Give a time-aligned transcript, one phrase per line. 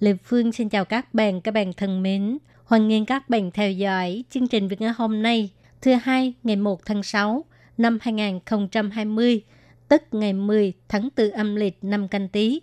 [0.00, 2.38] Lê Phương xin chào các bạn, các bạn thân mến.
[2.64, 6.56] Hoan nghênh các bạn theo dõi chương trình Việt ngữ hôm nay, thứ hai ngày
[6.56, 7.44] 1 tháng 6
[7.78, 9.42] năm 2020,
[9.88, 12.60] tức ngày 10 tháng 4 âm lịch năm canh tí.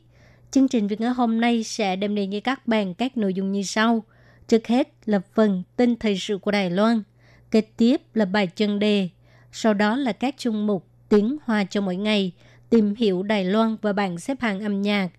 [0.52, 3.52] Chương trình Việt ngữ hôm nay sẽ đem đến với các bạn các nội dung
[3.52, 4.04] như sau.
[4.48, 7.04] Trước hết là phần tin thời sự của Đài Loan,
[7.52, 9.10] kế tiếp là bài chân đề,
[9.52, 12.32] sau đó là các chung mục tiếng hoa cho mỗi ngày,
[12.70, 15.10] tìm hiểu Đài Loan và bảng xếp hạng âm nhạc.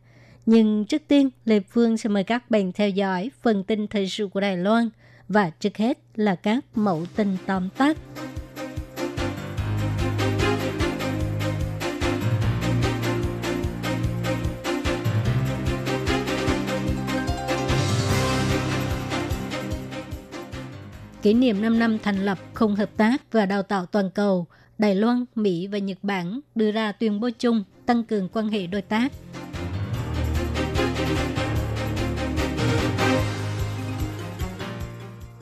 [0.46, 4.26] Nhưng trước tiên, Lê Phương sẽ mời các bạn theo dõi phần tin thời sự
[4.26, 4.90] của Đài Loan
[5.28, 7.96] và trước hết là các mẫu tin tóm tắt.
[21.22, 24.46] Kỷ niệm 5 năm thành lập không hợp tác và đào tạo toàn cầu,
[24.78, 28.66] Đài Loan, Mỹ và Nhật Bản đưa ra tuyên bố chung tăng cường quan hệ
[28.66, 29.12] đối tác.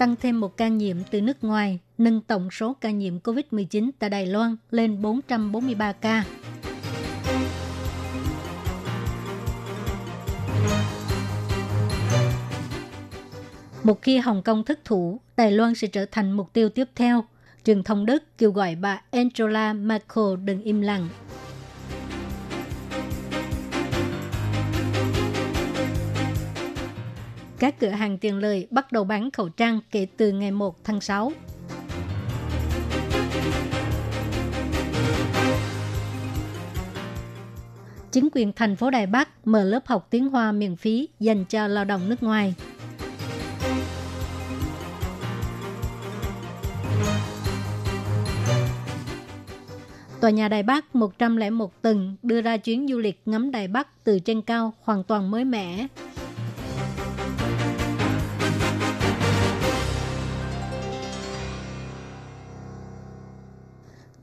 [0.03, 4.11] Tăng thêm một ca nhiễm từ nước ngoài, nâng tổng số ca nhiễm COVID-19 tại
[4.11, 6.25] Đài Loan lên 443 ca.
[13.83, 17.25] Một khi Hồng Kông thất thủ, Đài Loan sẽ trở thành mục tiêu tiếp theo.
[17.65, 21.09] Truyền thông Đức kêu gọi bà Angela Merkel đừng im lặng.
[27.63, 31.01] Các cửa hàng tiện lợi bắt đầu bán khẩu trang kể từ ngày 1 tháng
[31.01, 31.33] 6.
[38.11, 41.67] Chính quyền thành phố Đài Bắc mở lớp học tiếng Hoa miễn phí dành cho
[41.69, 42.55] lao động nước ngoài.
[50.21, 54.19] Tòa nhà Đài Bắc 101 tầng đưa ra chuyến du lịch ngắm Đài Bắc từ
[54.19, 55.87] trên cao hoàn toàn mới mẻ.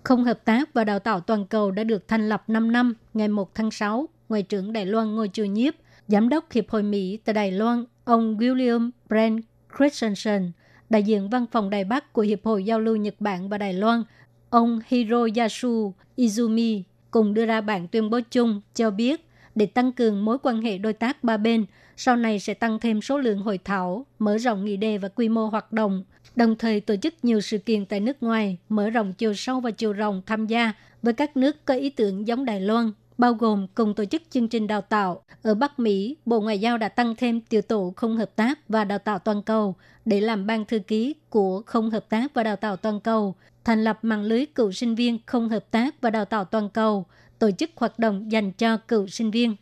[0.10, 3.28] Không hợp tác và đào tạo toàn cầu đã được thành lập 5 năm ngày
[3.28, 4.10] 1 tháng 6.
[4.30, 5.74] Ngoại trưởng Đài Loan Ngô Chu Nhiếp,
[6.08, 9.42] Giám đốc Hiệp hội Mỹ tại Đài Loan, ông William Brent
[9.78, 10.52] Christensen,
[10.90, 13.74] đại diện văn phòng Đài Bắc của Hiệp hội Giao lưu Nhật Bản và Đài
[13.74, 14.04] Loan,
[14.50, 16.82] ông Hiroyasu Izumi
[17.12, 20.78] cùng đưa ra bản tuyên bố chung cho biết để tăng cường mối quan hệ
[20.78, 21.66] đối tác ba bên,
[21.98, 25.30] sau này sẽ tăng thêm số lượng hội thảo, mở rộng nghị đề và quy
[25.30, 26.04] mô hoạt động,
[26.36, 29.72] đồng thời tổ chức nhiều sự kiện tại nước ngoài, mở rộng chiều sâu và
[29.72, 33.68] chiều rộng tham gia với các nước có ý tưởng giống Đài Loan, bao gồm
[33.76, 35.24] cùng tổ chức chương trình đào tạo.
[35.42, 38.84] Ở Bắc Mỹ, Bộ Ngoại giao đã tăng thêm tiểu tổ không hợp tác và
[38.84, 42.56] đào tạo toàn cầu để làm ban thư ký của không hợp tác và đào
[42.56, 46.26] tạo toàn cầu, thành lập mạng lưới cựu sinh viên không hợp tác và đào
[46.26, 47.06] tạo toàn cầu,
[47.40, 49.56] tổ chức hoạt động dành cho cựu sinh viên.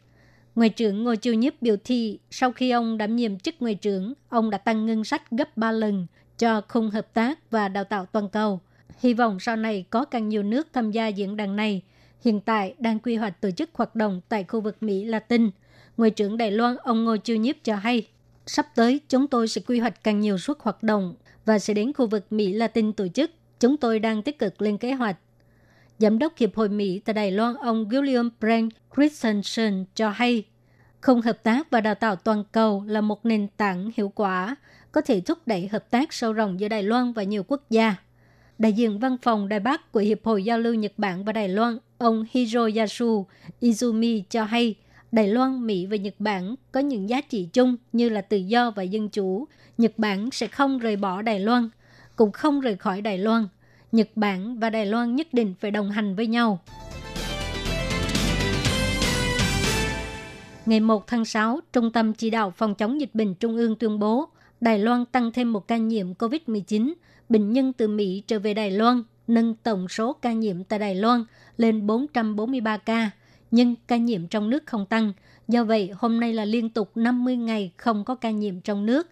[0.56, 4.14] Ngoại trưởng Ngô Chiêu Nhiếp biểu thị sau khi ông đảm nhiệm chức ngoại trưởng,
[4.30, 8.06] ông đã tăng ngân sách gấp 3 lần cho khung hợp tác và đào tạo
[8.06, 8.60] toàn cầu.
[9.00, 11.82] Hy vọng sau này có càng nhiều nước tham gia diễn đàn này.
[12.22, 15.50] Hiện tại đang quy hoạch tổ chức hoạt động tại khu vực Mỹ Latin.
[15.98, 18.08] Ngoại trưởng Đài Loan ông Ngô Chiêu Nhiếp cho hay,
[18.46, 21.94] sắp tới chúng tôi sẽ quy hoạch càng nhiều suất hoạt động và sẽ đến
[21.94, 23.32] khu vực Mỹ Latin tổ chức.
[23.60, 25.18] Chúng tôi đang tích cực lên kế hoạch.
[26.00, 30.44] Giám đốc Hiệp hội Mỹ tại Đài Loan ông William Brent Christensen cho hay,
[31.02, 34.56] không hợp tác và đào tạo toàn cầu là một nền tảng hiệu quả,
[34.92, 37.96] có thể thúc đẩy hợp tác sâu rộng giữa Đài Loan và nhiều quốc gia.
[38.58, 41.50] Đại diện văn phòng Đài Bắc của Hiệp hội Giao lưu Nhật Bản và Đài
[41.50, 43.26] Loan, ông Hiroyasu
[43.62, 44.76] Izumi cho hay,
[45.12, 48.72] Đài Loan, Mỹ và Nhật Bản có những giá trị chung như là tự do
[48.72, 49.48] và dân chủ.
[49.78, 51.70] Nhật Bản sẽ không rời bỏ Đài Loan,
[52.16, 53.48] cũng không rời khỏi Đài Loan.
[53.92, 56.60] Nhật Bản và Đài Loan nhất định phải đồng hành với nhau.
[60.66, 64.00] Ngày 1 tháng 6, Trung tâm Chỉ đạo Phòng chống dịch bệnh Trung ương tuyên
[64.00, 64.30] bố
[64.62, 66.94] Đài Loan tăng thêm một ca nhiễm COVID-19.
[67.30, 70.96] Bệnh nhân từ Mỹ trở về Đài Loan, nâng tổng số ca nhiễm tại Đài
[70.96, 71.26] Loan
[71.58, 73.10] lên 443 ca.
[73.52, 75.14] Nhưng ca nhiễm trong nước không tăng.
[75.48, 79.08] Do vậy, hôm nay là liên tục 50 ngày không có ca nhiễm trong nước.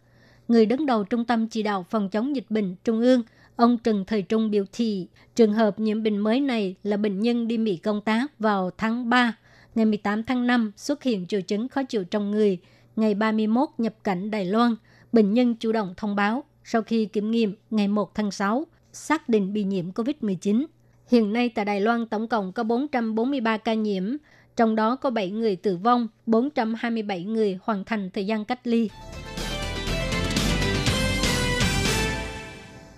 [0.48, 3.24] Người đứng đầu Trung tâm Chỉ đạo Phòng chống dịch bệnh Trung ương,
[3.56, 7.48] ông Trần Thời Trung biểu thị trường hợp nhiễm bệnh mới này là bệnh nhân
[7.48, 9.38] đi Mỹ công tác vào tháng 3
[9.76, 12.58] ngày 18 tháng 5 xuất hiện triệu chứng khó chịu trong người,
[12.96, 14.76] ngày 31 nhập cảnh Đài Loan,
[15.12, 19.30] bệnh nhân chủ động thông báo sau khi kiểm nghiệm ngày 1 tháng 6, xác
[19.30, 20.66] định bị nhiễm COVID-19.
[21.08, 24.16] Hiện nay tại Đài Loan tổng cộng có 443 ca nhiễm,
[24.56, 28.90] trong đó có 7 người tử vong, 427 người hoàn thành thời gian cách ly.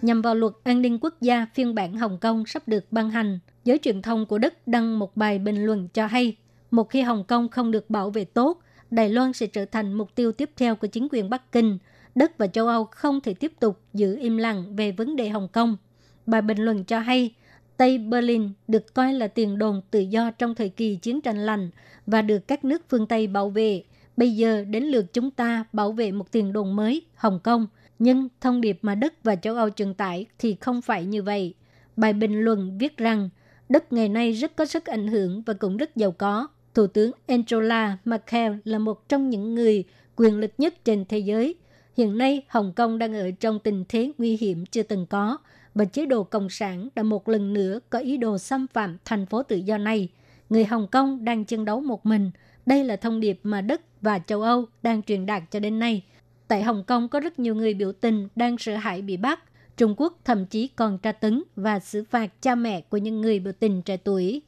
[0.02, 3.40] Nhằm vào luật an ninh quốc gia phiên bản Hồng Kông sắp được ban hành,
[3.64, 6.36] giới truyền thông của Đức đăng một bài bình luận cho hay,
[6.72, 8.62] một khi Hồng Kông không được bảo vệ tốt,
[8.92, 11.78] Đài Loan sẽ trở thành mục tiêu tiếp theo của chính quyền Bắc Kinh.
[12.16, 15.48] Đức và châu Âu không thể tiếp tục giữ im lặng về vấn đề Hồng
[15.48, 15.78] Kông.
[16.26, 17.34] Bài bình luận cho hay,
[17.78, 21.70] Tây Berlin được coi là tiền đồn tự do trong thời kỳ chiến tranh lạnh
[22.06, 23.84] và được các nước phương Tây bảo vệ.
[24.18, 27.68] Bây giờ đến lượt chúng ta bảo vệ một tiền đồn mới, Hồng Kông.
[28.00, 31.54] Nhưng thông điệp mà Đức và châu Âu truyền tải thì không phải như vậy.
[31.96, 33.30] Bài bình luận viết rằng
[33.70, 36.48] Đức ngày nay rất có sức ảnh hưởng và cũng rất giàu có.
[36.74, 39.84] Thủ tướng Angela Merkel là một trong những người
[40.16, 41.56] quyền lực nhất trên thế giới.
[41.98, 45.38] Hiện nay, Hồng Kông đang ở trong tình thế nguy hiểm chưa từng có
[45.76, 49.26] và chế độ Cộng sản đã một lần nữa có ý đồ xâm phạm thành
[49.26, 50.10] phố tự do này.
[50.50, 52.32] Người Hồng Kông đang chiến đấu một mình.
[52.66, 56.04] Đây là thông điệp mà Đức và châu Âu đang truyền đạt cho đến nay.
[56.48, 59.40] Tại Hồng Kông có rất nhiều người biểu tình đang sợ hãi bị bắt.
[59.78, 63.40] Trung Quốc thậm chí còn tra tấn và xử phạt cha mẹ của những người
[63.40, 64.42] biểu tình trẻ tuổi.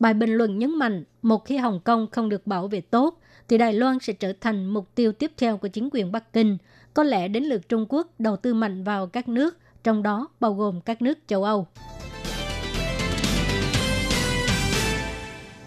[0.00, 3.58] Bài bình luận nhấn mạnh, một khi Hồng Kông không được bảo vệ tốt, thì
[3.58, 6.58] Đài Loan sẽ trở thành mục tiêu tiếp theo của chính quyền Bắc Kinh.
[6.94, 10.54] Có lẽ đến lượt Trung Quốc đầu tư mạnh vào các nước trong đó bao
[10.54, 11.66] gồm các nước châu Âu.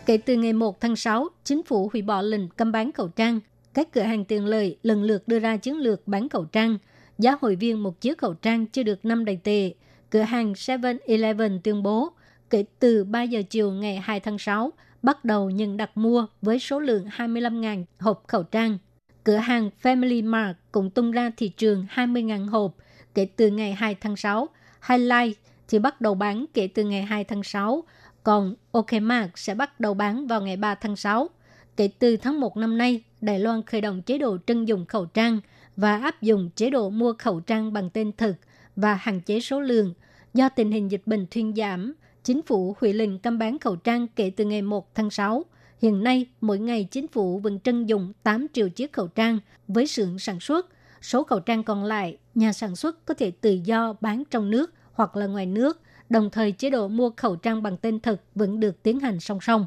[0.05, 3.39] Kể từ ngày 1 tháng 6, chính phủ hủy bỏ lệnh cấm bán khẩu trang.
[3.75, 6.77] Các cửa hàng tiện lợi lần lượt đưa ra chiến lược bán khẩu trang.
[7.17, 9.73] Giá hội viên một chiếc khẩu trang chưa được 5 đầy tệ.
[10.09, 12.09] Cửa hàng 7-Eleven tuyên bố,
[12.49, 16.59] kể từ 3 giờ chiều ngày 2 tháng 6, bắt đầu nhận đặt mua với
[16.59, 18.77] số lượng 25.000 hộp khẩu trang.
[19.23, 22.75] Cửa hàng Family Mart cũng tung ra thị trường 20.000 hộp
[23.15, 24.49] kể từ ngày 2 tháng 6.
[24.89, 25.37] Highlight
[25.67, 27.83] thì bắt đầu bán kể từ ngày 2 tháng 6,
[28.23, 31.29] còn Okmart sẽ bắt đầu bán vào ngày 3 tháng 6.
[31.77, 35.05] Kể từ tháng 1 năm nay, Đài Loan khởi động chế độ trân dụng khẩu
[35.05, 35.39] trang
[35.75, 38.35] và áp dụng chế độ mua khẩu trang bằng tên thực
[38.75, 39.93] và hạn chế số lượng.
[40.33, 41.93] Do tình hình dịch bệnh thuyên giảm,
[42.23, 45.45] chính phủ hủy lệnh cấm bán khẩu trang kể từ ngày 1 tháng 6.
[45.81, 49.87] Hiện nay, mỗi ngày chính phủ vẫn trân dụng 8 triệu chiếc khẩu trang với
[49.87, 50.69] xưởng sản xuất
[51.05, 54.73] Số khẩu trang còn lại, nhà sản xuất có thể tự do bán trong nước
[54.93, 58.59] hoặc là ngoài nước, đồng thời chế độ mua khẩu trang bằng tên thực vẫn
[58.59, 59.65] được tiến hành song song.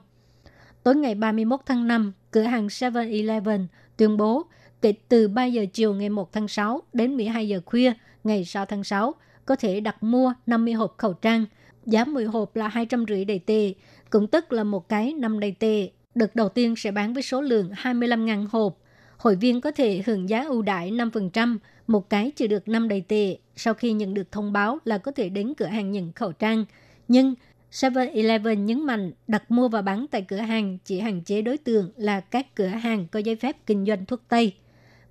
[0.83, 3.67] Tối ngày 31 tháng 5, cửa hàng 7-Eleven
[3.97, 4.47] tuyên bố
[4.83, 7.93] kể từ 3 giờ chiều ngày 1 tháng 6 đến 12 giờ khuya
[8.25, 9.15] ngày 6 tháng 6
[9.45, 11.45] có thể đặt mua 50 hộp khẩu trang,
[11.87, 13.75] giá 10 hộp là 250 đầy tệ,
[14.11, 15.91] cũng tức là một cái 5 đầy tệ.
[16.15, 18.79] Đợt đầu tiên sẽ bán với số lượng 25.000 hộp,
[19.17, 23.01] hội viên có thể hưởng giá ưu đãi 5%, một cái chỉ được 5 đầy
[23.01, 26.33] tệ sau khi nhận được thông báo là có thể đến cửa hàng nhận khẩu
[26.33, 26.65] trang.
[27.09, 27.35] Nhưng
[27.73, 31.91] 7-Eleven nhấn mạnh đặt mua và bán tại cửa hàng chỉ hạn chế đối tượng
[31.97, 34.53] là các cửa hàng có giấy phép kinh doanh thuốc Tây.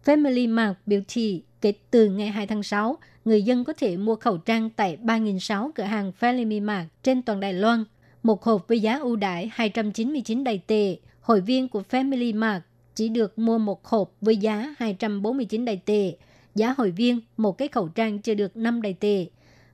[0.06, 4.16] Family Mart biểu thị kể từ ngày 2 tháng 6, người dân có thể mua
[4.16, 7.84] khẩu trang tại 3.600 cửa hàng Family Mart trên toàn Đài Loan.
[8.24, 10.98] Một hộp với giá ưu đãi 299 đầy tệ.
[11.22, 12.64] Hội viên của Family Mart
[12.96, 16.18] chỉ được mua một hộp với giá 249 đầy tệ.
[16.56, 19.26] Giá hội viên, một cái khẩu trang chưa được 5 đầy tệ.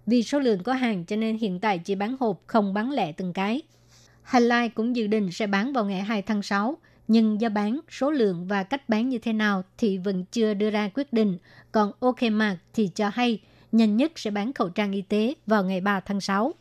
[0.05, 3.11] Vì số lượng có hàng cho nên hiện tại chỉ bán hộp, không bán lẻ
[3.11, 3.61] từng cái.
[4.33, 8.11] Highlight cũng dự định sẽ bán vào ngày 2 tháng 6, nhưng giá bán, số
[8.11, 11.37] lượng và cách bán như thế nào thì vẫn chưa đưa ra quyết định.
[11.71, 13.39] Còn OKMart thì cho hay
[13.71, 16.53] nhanh nhất sẽ bán khẩu trang y tế vào ngày 3 tháng 6.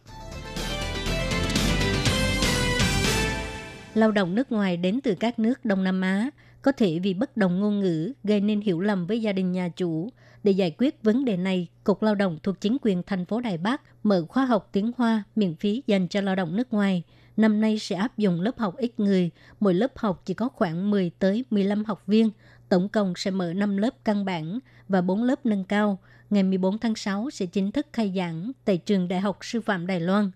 [3.94, 6.30] Lao động nước ngoài đến từ các nước Đông Nam Á
[6.62, 9.68] có thể vì bất đồng ngôn ngữ gây nên hiểu lầm với gia đình nhà
[9.76, 10.10] chủ.
[10.44, 13.58] Để giải quyết vấn đề này, Cục Lao động thuộc chính quyền thành phố Đài
[13.58, 17.02] Bắc mở khóa học tiếng Hoa miễn phí dành cho lao động nước ngoài.
[17.36, 19.30] Năm nay sẽ áp dụng lớp học ít người,
[19.60, 22.30] mỗi lớp học chỉ có khoảng 10 tới 15 học viên.
[22.68, 24.58] Tổng cộng sẽ mở 5 lớp căn bản
[24.88, 25.98] và 4 lớp nâng cao.
[26.30, 29.86] Ngày 14 tháng 6 sẽ chính thức khai giảng tại trường Đại học Sư phạm
[29.86, 30.30] Đài Loan.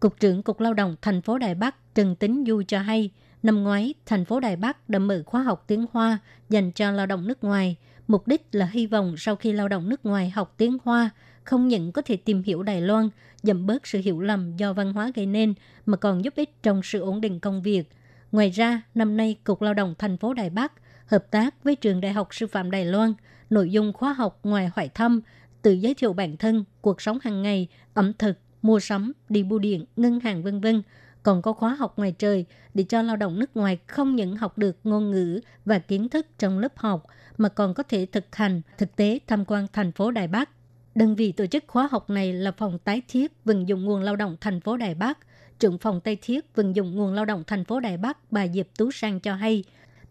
[0.00, 3.10] Cục trưởng Cục Lao động thành phố Đài Bắc Trần Tính Du cho hay,
[3.42, 7.06] Năm ngoái, thành phố Đài Bắc đã mở khóa học tiếng Hoa dành cho lao
[7.06, 7.76] động nước ngoài.
[8.08, 11.10] Mục đích là hy vọng sau khi lao động nước ngoài học tiếng Hoa,
[11.44, 13.08] không những có thể tìm hiểu Đài Loan,
[13.42, 15.54] giảm bớt sự hiểu lầm do văn hóa gây nên,
[15.86, 17.88] mà còn giúp ích trong sự ổn định công việc.
[18.32, 20.72] Ngoài ra, năm nay Cục Lao động thành phố Đài Bắc
[21.06, 23.14] hợp tác với Trường Đại học Sư phạm Đài Loan,
[23.50, 25.20] nội dung khóa học ngoài hỏi thăm,
[25.62, 29.58] tự giới thiệu bản thân, cuộc sống hàng ngày, ẩm thực, mua sắm, đi bưu
[29.58, 30.82] điện, ngân hàng vân vân
[31.22, 34.58] còn có khóa học ngoài trời để cho lao động nước ngoài không những học
[34.58, 37.06] được ngôn ngữ và kiến thức trong lớp học
[37.38, 40.50] mà còn có thể thực hành thực tế tham quan thành phố Đài Bắc.
[40.94, 44.16] Đơn vị tổ chức khóa học này là phòng tái thiết vận dụng nguồn lao
[44.16, 45.18] động thành phố Đài Bắc.
[45.58, 48.66] Trưởng phòng tái thiết vận dụng nguồn lao động thành phố Đài Bắc bà Diệp
[48.78, 49.64] Tú Sang cho hay,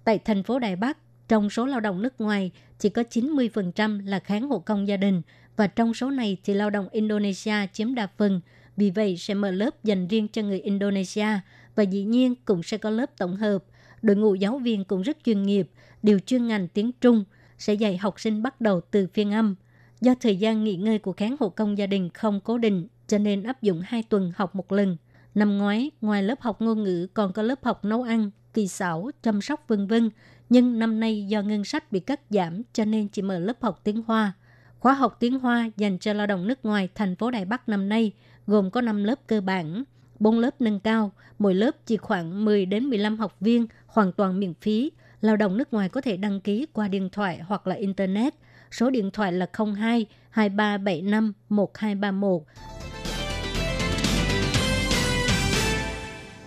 [0.03, 4.19] tại thành phố Đài Bắc, trong số lao động nước ngoài chỉ có 90% là
[4.19, 5.21] kháng hộ công gia đình
[5.55, 8.41] và trong số này thì lao động Indonesia chiếm đa phần.
[8.81, 11.27] Vì vậy sẽ mở lớp dành riêng cho người Indonesia
[11.75, 13.63] và dĩ nhiên cũng sẽ có lớp tổng hợp.
[14.01, 15.69] Đội ngũ giáo viên cũng rất chuyên nghiệp,
[16.03, 17.23] đều chuyên ngành tiếng Trung,
[17.57, 19.55] sẽ dạy học sinh bắt đầu từ phiên âm.
[20.01, 23.17] Do thời gian nghỉ ngơi của kháng hộ công gia đình không cố định, cho
[23.17, 24.97] nên áp dụng 2 tuần học một lần.
[25.35, 29.11] Năm ngoái, ngoài lớp học ngôn ngữ còn có lớp học nấu ăn, kỳ xảo,
[29.23, 30.09] chăm sóc vân vân.
[30.49, 33.81] Nhưng năm nay do ngân sách bị cắt giảm cho nên chỉ mở lớp học
[33.83, 34.33] tiếng Hoa.
[34.79, 37.89] Khóa học tiếng Hoa dành cho lao động nước ngoài thành phố Đài Bắc năm
[37.89, 38.11] nay
[38.47, 39.83] gồm có 5 lớp cơ bản,
[40.19, 44.39] 4 lớp nâng cao, mỗi lớp chỉ khoảng 10 đến 15 học viên, hoàn toàn
[44.39, 44.91] miễn phí.
[45.21, 48.33] Lao động nước ngoài có thể đăng ký qua điện thoại hoặc là internet.
[48.71, 52.41] Số điện thoại là 02 2375 1231.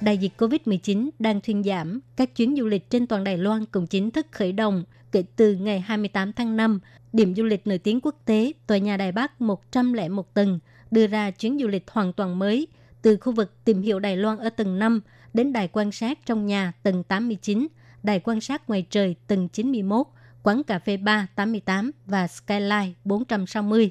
[0.04, 3.86] Đại dịch COVID-19 đang thuyên giảm, các chuyến du lịch trên toàn Đài Loan cũng
[3.86, 6.80] chính thức khởi động kể từ ngày 28 tháng 5.
[7.12, 10.58] Điểm du lịch nổi tiếng quốc tế, tòa nhà Đài Bắc 101 tầng,
[10.90, 12.66] đưa ra chuyến du lịch hoàn toàn mới
[13.02, 15.00] từ khu vực tìm hiểu Đài Loan ở tầng 5
[15.34, 17.66] đến đài quan sát trong nhà tầng 89,
[18.02, 20.06] đài quan sát ngoài trời tầng 91,
[20.42, 23.90] quán cà phê bar 88 và Skyline 460.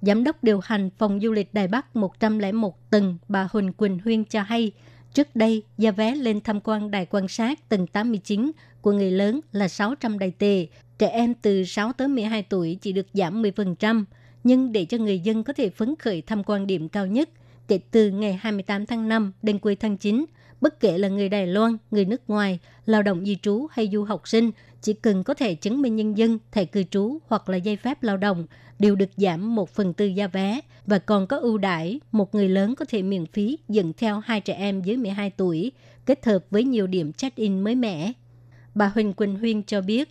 [0.00, 4.24] Giám đốc điều hành phòng du lịch Đài Bắc 101 tầng bà Huỳnh Quỳnh Huyên
[4.24, 4.72] cho hay,
[5.16, 9.40] trước đây giá vé lên tham quan đài quan sát tầng 89 của người lớn
[9.52, 10.66] là 600 đài tệ,
[10.98, 14.04] trẻ em từ 6 tới 12 tuổi chỉ được giảm 10%,
[14.44, 17.28] nhưng để cho người dân có thể phấn khởi tham quan điểm cao nhất
[17.68, 20.24] kể từ ngày 28 tháng 5 đến cuối tháng 9,
[20.60, 24.04] bất kể là người Đài Loan, người nước ngoài, lao động di trú hay du
[24.04, 24.50] học sinh,
[24.82, 28.02] chỉ cần có thể chứng minh nhân dân, thẻ cư trú hoặc là giấy phép
[28.02, 28.46] lao động
[28.78, 32.48] đều được giảm 1 phần tư giá vé và còn có ưu đãi một người
[32.48, 35.72] lớn có thể miễn phí dẫn theo hai trẻ em dưới 12 tuổi,
[36.06, 38.12] kết hợp với nhiều điểm check-in mới mẻ.
[38.74, 40.08] Bà Huỳnh Quỳnh Huyên cho biết,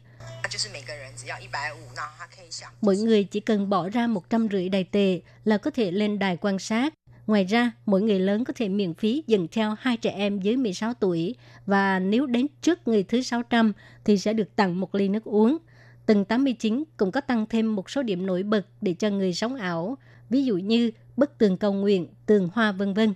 [2.81, 6.19] Mỗi người chỉ cần bỏ ra một trăm rưỡi đài tệ là có thể lên
[6.19, 6.93] đài quan sát.
[7.27, 10.57] Ngoài ra, mỗi người lớn có thể miễn phí dẫn theo hai trẻ em dưới
[10.57, 13.73] 16 tuổi và nếu đến trước người thứ 600
[14.05, 15.57] thì sẽ được tặng một ly nước uống.
[16.05, 19.55] Tầng 89 cũng có tăng thêm một số điểm nổi bật để cho người sống
[19.55, 19.97] ảo,
[20.29, 23.13] ví dụ như bức tường cầu nguyện, tường hoa vân vân.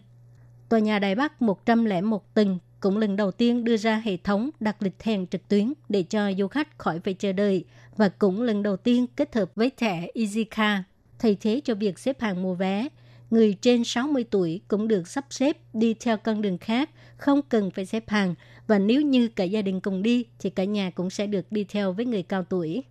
[0.69, 4.81] Tòa nhà Đài Bắc 101 tầng cũng lần đầu tiên đưa ra hệ thống đặt
[4.81, 7.65] lịch hẹn trực tuyến để cho du khách khỏi phải chờ đợi
[7.95, 10.83] và cũng lần đầu tiên kết hợp với thẻ EasyCard
[11.19, 12.87] thay thế cho việc xếp hàng mua vé.
[13.31, 17.71] Người trên 60 tuổi cũng được sắp xếp đi theo con đường khác, không cần
[17.71, 18.35] phải xếp hàng
[18.69, 21.63] và nếu như cả gia đình cùng đi thì cả nhà cũng sẽ được đi
[21.63, 22.83] theo với người cao tuổi.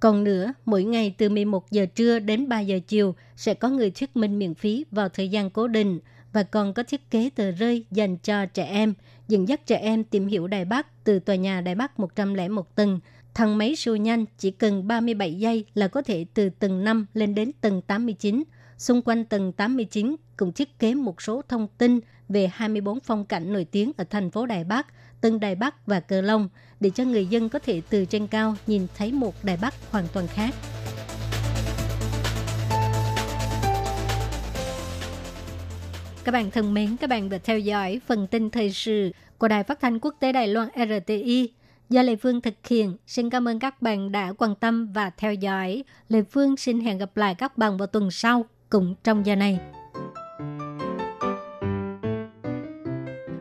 [0.00, 3.90] Còn nữa, mỗi ngày từ 11 giờ trưa đến 3 giờ chiều sẽ có người
[3.90, 6.00] thuyết minh miễn phí vào thời gian cố định
[6.32, 8.94] và còn có thiết kế tờ rơi dành cho trẻ em,
[9.28, 13.00] dẫn dắt trẻ em tìm hiểu Đài Bắc từ tòa nhà Đài Bắc 101 tầng.
[13.34, 17.34] Thang máy siêu nhanh chỉ cần 37 giây là có thể từ tầng 5 lên
[17.34, 18.42] đến tầng 89.
[18.78, 23.52] Xung quanh tầng 89 cũng thiết kế một số thông tin về 24 phong cảnh
[23.52, 24.86] nổi tiếng ở thành phố Đài Bắc,
[25.20, 26.48] Tân Đài Bắc và Cờ Long
[26.80, 30.04] để cho người dân có thể từ trên cao nhìn thấy một Đài Bắc hoàn
[30.12, 30.54] toàn khác.
[36.24, 39.62] Các bạn thân mến, các bạn vừa theo dõi phần tin thời sự của Đài
[39.64, 41.52] Phát thanh Quốc tế Đài Loan RTI
[41.90, 42.96] do Lê Phương thực hiện.
[43.06, 45.84] Xin cảm ơn các bạn đã quan tâm và theo dõi.
[46.08, 49.60] Lê Phương xin hẹn gặp lại các bạn vào tuần sau cùng trong giờ này.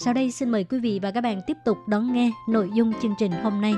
[0.00, 2.92] sau đây xin mời quý vị và các bạn tiếp tục đón nghe nội dung
[3.02, 3.74] chương trình hôm nay.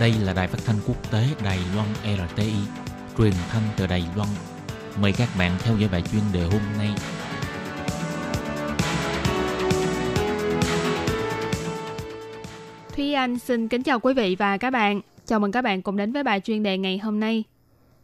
[0.00, 2.52] Đây là đài phát thanh quốc tế Đài Loan RTI,
[3.18, 4.28] truyền thanh từ Đài Loan.
[5.00, 6.90] Mời các bạn theo dõi bài chuyên đề hôm nay.
[12.96, 15.00] Thúy Anh xin kính chào quý vị và các bạn.
[15.26, 17.44] Chào mừng các bạn cùng đến với bài chuyên đề ngày hôm nay.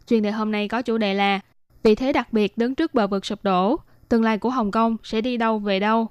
[0.07, 1.39] Chuyên đề hôm nay có chủ đề là
[1.83, 3.75] Vị thế đặc biệt đứng trước bờ vực sụp đổ,
[4.09, 6.07] tương lai của Hồng Kông sẽ đi đâu về đâu?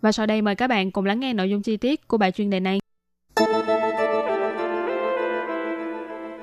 [0.00, 2.32] Và sau đây mời các bạn cùng lắng nghe nội dung chi tiết của bài
[2.32, 2.80] chuyên đề này.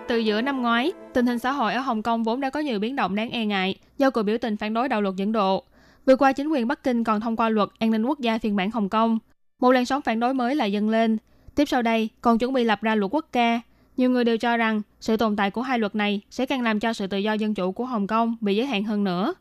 [0.08, 2.80] Từ giữa năm ngoái, tình hình xã hội ở Hồng Kông vốn đã có nhiều
[2.80, 5.64] biến động đáng e ngại do cuộc biểu tình phản đối đạo luật dẫn độ.
[6.06, 8.56] Vừa qua chính quyền Bắc Kinh còn thông qua luật an ninh quốc gia phiên
[8.56, 9.20] bản Hồng Kông.
[9.60, 11.18] Một làn sóng phản đối mới lại dâng lên.
[11.56, 13.62] Tiếp sau đây, còn chuẩn bị lập ra luật quốc ca.
[13.98, 16.80] Nhiều người đều cho rằng sự tồn tại của hai luật này sẽ càng làm
[16.80, 19.34] cho sự tự do dân chủ của Hồng Kông bị giới hạn hơn nữa.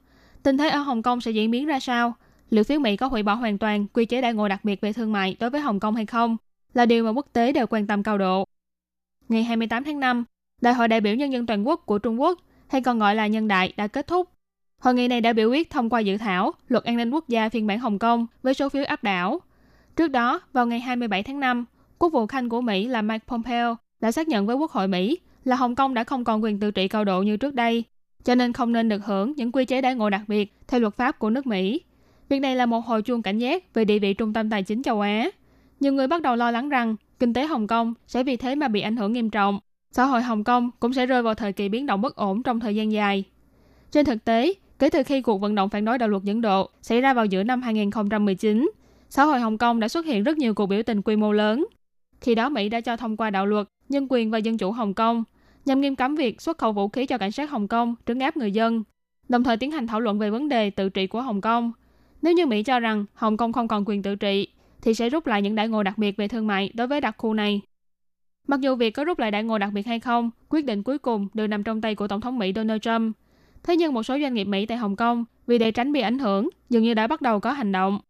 [0.42, 2.14] Tình thế ở Hồng Kông sẽ diễn biến ra sao?
[2.50, 4.92] Liệu phía Mỹ có hủy bỏ hoàn toàn quy chế đại ngộ đặc biệt về
[4.92, 6.36] thương mại đối với Hồng Kông hay không?
[6.74, 8.44] Là điều mà quốc tế đều quan tâm cao độ.
[9.28, 10.24] Ngày 28 tháng 5,
[10.60, 12.38] Đại hội đại biểu nhân dân toàn quốc của Trung Quốc,
[12.68, 14.28] hay còn gọi là nhân đại, đã kết thúc.
[14.78, 17.48] Hội nghị này đã biểu quyết thông qua dự thảo Luật An ninh quốc gia
[17.48, 19.40] phiên bản Hồng Kông với số phiếu áp đảo.
[19.96, 21.64] Trước đó, vào ngày 27 tháng 5,
[21.98, 25.18] Quốc vụ Khanh của Mỹ là Mike Pompeo đã xác nhận với Quốc hội Mỹ
[25.44, 27.84] là Hồng Kông đã không còn quyền tự trị cao độ như trước đây,
[28.24, 30.94] cho nên không nên được hưởng những quy chế đãi ngộ đặc biệt theo luật
[30.94, 31.80] pháp của nước Mỹ.
[32.28, 34.82] Việc này là một hồi chuông cảnh giác về địa vị trung tâm tài chính
[34.82, 35.30] châu Á.
[35.80, 38.68] Nhiều người bắt đầu lo lắng rằng kinh tế Hồng Kông sẽ vì thế mà
[38.68, 39.60] bị ảnh hưởng nghiêm trọng
[39.92, 42.60] xã hội Hồng Kông cũng sẽ rơi vào thời kỳ biến động bất ổn trong
[42.60, 43.24] thời gian dài.
[43.92, 46.70] Trên thực tế, kể từ khi cuộc vận động phản đối đạo luật dẫn độ
[46.82, 48.70] xảy ra vào giữa năm 2019,
[49.10, 51.66] xã hội Hồng Kông đã xuất hiện rất nhiều cuộc biểu tình quy mô lớn.
[52.20, 54.94] Khi đó Mỹ đã cho thông qua đạo luật nhân quyền và dân chủ Hồng
[54.94, 55.24] Kông
[55.64, 58.36] nhằm nghiêm cấm việc xuất khẩu vũ khí cho cảnh sát Hồng Kông trấn áp
[58.36, 58.82] người dân,
[59.28, 61.72] đồng thời tiến hành thảo luận về vấn đề tự trị của Hồng Kông.
[62.22, 64.48] Nếu như Mỹ cho rằng Hồng Kông không còn quyền tự trị,
[64.82, 67.14] thì sẽ rút lại những đại ngộ đặc biệt về thương mại đối với đặc
[67.18, 67.60] khu này.
[68.46, 70.98] Mặc dù việc có rút lại đại ngộ đặc biệt hay không, quyết định cuối
[70.98, 73.16] cùng đều nằm trong tay của Tổng thống Mỹ Donald Trump.
[73.62, 76.18] Thế nhưng một số doanh nghiệp Mỹ tại Hồng Kông vì để tránh bị ảnh
[76.18, 78.00] hưởng, dường như đã bắt đầu có hành động.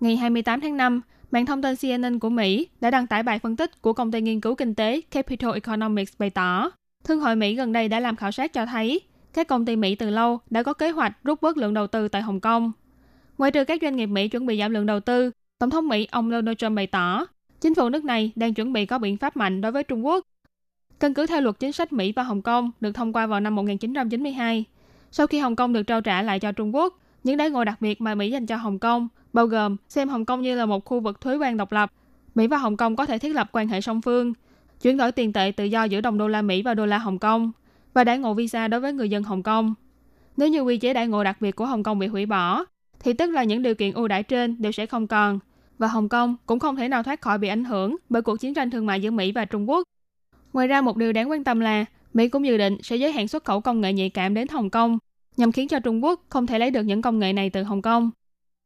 [0.00, 3.56] Ngày 28 tháng 5, mạng thông tin CNN của Mỹ đã đăng tải bài phân
[3.56, 6.70] tích của công ty nghiên cứu kinh tế Capital Economics bày tỏ,
[7.04, 9.00] Thương hội Mỹ gần đây đã làm khảo sát cho thấy
[9.32, 12.08] các công ty Mỹ từ lâu đã có kế hoạch rút bớt lượng đầu tư
[12.08, 12.72] tại Hồng Kông.
[13.38, 16.08] Ngoài trừ các doanh nghiệp Mỹ chuẩn bị giảm lượng đầu tư, Tổng thống Mỹ
[16.10, 17.26] ông Donald Trump bày tỏ
[17.60, 20.24] chính phủ nước này đang chuẩn bị có biện pháp mạnh đối với Trung Quốc.
[21.00, 23.54] Căn cứ theo luật chính sách Mỹ và Hồng Kông được thông qua vào năm
[23.54, 24.64] 1992,
[25.10, 27.80] sau khi Hồng Kông được trao trả lại cho Trung Quốc, những đãi ngộ đặc
[27.80, 30.84] biệt mà Mỹ dành cho Hồng Kông bao gồm xem Hồng Kông như là một
[30.84, 31.92] khu vực thuế quan độc lập.
[32.34, 34.32] Mỹ và Hồng Kông có thể thiết lập quan hệ song phương,
[34.82, 37.18] chuyển đổi tiền tệ tự do giữa đồng đô la Mỹ và đô la Hồng
[37.18, 37.52] Kông
[37.94, 39.74] và đãi ngộ visa đối với người dân Hồng Kông.
[40.36, 42.64] Nếu như quy chế đãi ngộ đặc biệt của Hồng Kông bị hủy bỏ,
[43.00, 45.38] thì tức là những điều kiện ưu đãi trên đều sẽ không còn
[45.78, 48.54] và Hồng Kông cũng không thể nào thoát khỏi bị ảnh hưởng bởi cuộc chiến
[48.54, 49.82] tranh thương mại giữa Mỹ và Trung Quốc.
[50.52, 53.28] Ngoài ra một điều đáng quan tâm là Mỹ cũng dự định sẽ giới hạn
[53.28, 54.98] xuất khẩu công nghệ nhạy cảm đến Hồng Kông
[55.36, 57.82] nhằm khiến cho Trung Quốc không thể lấy được những công nghệ này từ Hồng
[57.82, 58.10] Kông.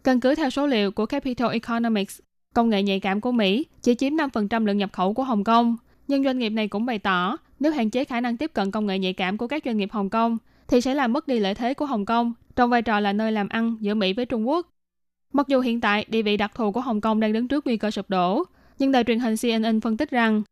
[0.05, 2.21] Căn cứ theo số liệu của Capital Economics,
[2.55, 5.77] công nghệ nhạy cảm của Mỹ chỉ chiếm 5% lượng nhập khẩu của Hồng Kông.
[6.09, 8.87] Nhưng doanh nghiệp này cũng bày tỏ, nếu hạn chế khả năng tiếp cận công
[8.87, 10.39] nghệ nhạy cảm của các doanh nghiệp Hồng Kông,
[10.69, 13.33] thì sẽ làm mất đi lợi thế của Hồng Kông trong vai trò là nơi
[13.33, 14.69] làm ăn giữa Mỹ với Trung Quốc.
[15.33, 17.77] Mặc dù hiện tại địa vị đặc thù của Hồng Kông đang đứng trước nguy
[17.77, 18.45] cơ sụp đổ,
[18.79, 20.43] nhưng đài truyền hình CNN phân tích rằng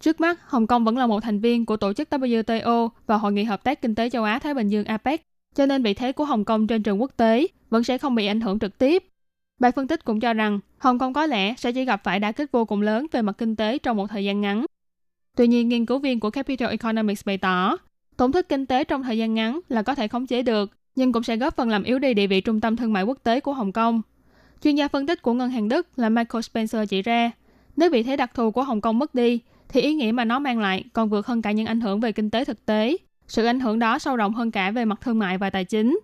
[0.00, 3.32] Trước mắt, Hồng Kông vẫn là một thành viên của tổ chức WTO và Hội
[3.32, 5.22] nghị Hợp tác Kinh tế Châu Á-Thái Bình Dương APEC,
[5.54, 8.26] cho nên vị thế của Hồng Kông trên trường quốc tế vẫn sẽ không bị
[8.26, 9.04] ảnh hưởng trực tiếp.
[9.58, 12.32] Bài phân tích cũng cho rằng Hồng Kông có lẽ sẽ chỉ gặp phải đả
[12.32, 14.66] kích vô cùng lớn về mặt kinh tế trong một thời gian ngắn.
[15.36, 17.76] Tuy nhiên, nghiên cứu viên của Capital Economics bày tỏ,
[18.16, 21.12] tổn thất kinh tế trong thời gian ngắn là có thể khống chế được, nhưng
[21.12, 23.40] cũng sẽ góp phần làm yếu đi địa vị trung tâm thương mại quốc tế
[23.40, 24.02] của Hồng Kông.
[24.62, 27.30] Chuyên gia phân tích của ngân hàng Đức là Michael Spencer chỉ ra,
[27.76, 30.38] nếu vị thế đặc thù của Hồng Kông mất đi, thì ý nghĩa mà nó
[30.38, 32.96] mang lại còn vượt hơn cả những ảnh hưởng về kinh tế thực tế.
[33.26, 36.00] Sự ảnh hưởng đó sâu rộng hơn cả về mặt thương mại và tài chính.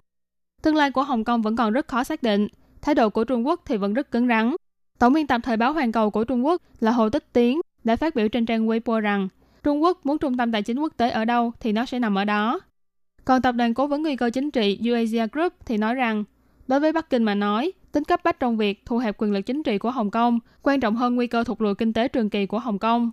[0.63, 2.49] Tương lai của Hồng Kông vẫn còn rất khó xác định,
[2.83, 4.57] thái độ của Trung Quốc thì vẫn rất cứng rắn.
[4.99, 7.97] Tổng biên tập thời báo Hoàn Cầu của Trung Quốc là Hồ Tích Tiến đã
[7.97, 9.29] phát biểu trên trang Weibo rằng
[9.63, 12.19] Trung Quốc muốn trung tâm tài chính quốc tế ở đâu thì nó sẽ nằm
[12.19, 12.61] ở đó.
[13.25, 16.25] Còn tập đoàn cố vấn nguy cơ chính trị Eurasia Group thì nói rằng
[16.69, 19.43] đối với Bắc Kinh mà nói, tính cấp bách trong việc thu hẹp quyền lực
[19.43, 22.31] chính trị của Hồng Kông quan trọng hơn nguy cơ thụt lùi kinh tế trường
[22.31, 23.11] kỳ của Hồng Kông.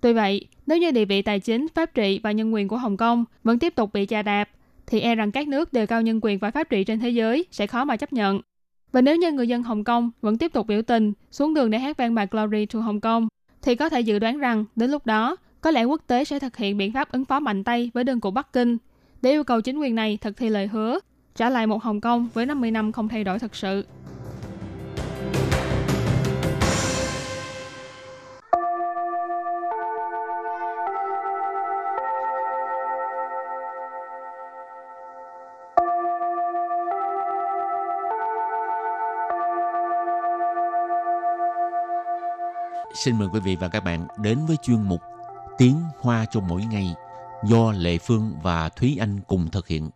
[0.00, 2.96] Tuy vậy, nếu như địa vị tài chính, pháp trị và nhân quyền của Hồng
[2.96, 4.48] Kông vẫn tiếp tục bị chà đạp,
[4.86, 7.44] thì e rằng các nước đề cao nhân quyền và pháp trị trên thế giới
[7.50, 8.40] sẽ khó mà chấp nhận.
[8.92, 11.78] Và nếu như người dân Hồng Kông vẫn tiếp tục biểu tình xuống đường để
[11.78, 13.28] hát vang bài Glory to hồng kông
[13.62, 16.56] thì có thể dự đoán rằng đến lúc đó, có lẽ quốc tế sẽ thực
[16.56, 18.78] hiện biện pháp ứng phó mạnh tay với đơn của Bắc Kinh.
[19.22, 20.98] để yêu cầu chính quyền này thực thi lời hứa,
[21.34, 23.84] trả lại một Hồng Kông với 50 năm không thay đổi thực sự.
[43.04, 45.00] Xin mời quý vị và các bạn đến với chuyên mục
[45.58, 46.94] Tiếng Hoa cho mỗi ngày
[47.44, 49.90] do Lệ Phương và Thúy Anh cùng thực hiện.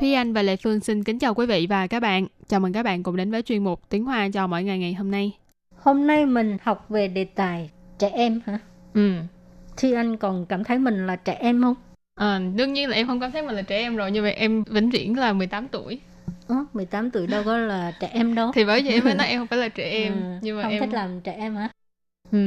[0.00, 2.26] Thúy Anh và Lệ Phương xin kính chào quý vị và các bạn.
[2.48, 4.94] Chào mừng các bạn cùng đến với chuyên mục Tiếng Hoa cho mỗi ngày ngày
[4.94, 5.38] hôm nay.
[5.76, 8.58] Hôm nay mình học về đề tài trẻ em hả?
[8.94, 9.12] Ừ.
[9.76, 11.74] Thúy Anh còn cảm thấy mình là trẻ em không?
[12.14, 14.30] À, đương nhiên là em không cảm thấy mình là trẻ em rồi nhưng mà
[14.30, 16.00] em vĩnh viễn là 18 tuổi
[16.48, 19.26] Ồ, 18 tuổi đâu có là trẻ em đâu thì bởi vậy em mới nói
[19.26, 21.56] em không phải là trẻ em ừ, nhưng mà không em thích làm trẻ em
[21.56, 21.68] hả
[22.32, 22.38] ừ.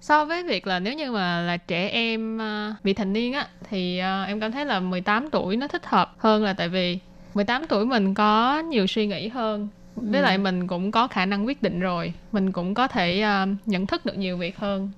[0.00, 3.48] so với việc là nếu như mà là trẻ em uh, vị thành niên á
[3.70, 6.98] thì uh, em cảm thấy là 18 tuổi nó thích hợp hơn là tại vì
[7.34, 10.24] 18 tuổi mình có nhiều suy nghĩ hơn với ừ.
[10.24, 13.86] lại mình cũng có khả năng quyết định rồi mình cũng có thể uh, nhận
[13.86, 14.90] thức được nhiều việc hơn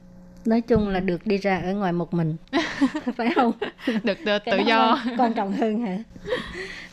[0.47, 2.35] nói chung là được đi ra ở ngoài một mình
[3.17, 3.51] phải không
[4.03, 5.97] được, được tự do quan trọng hơn hả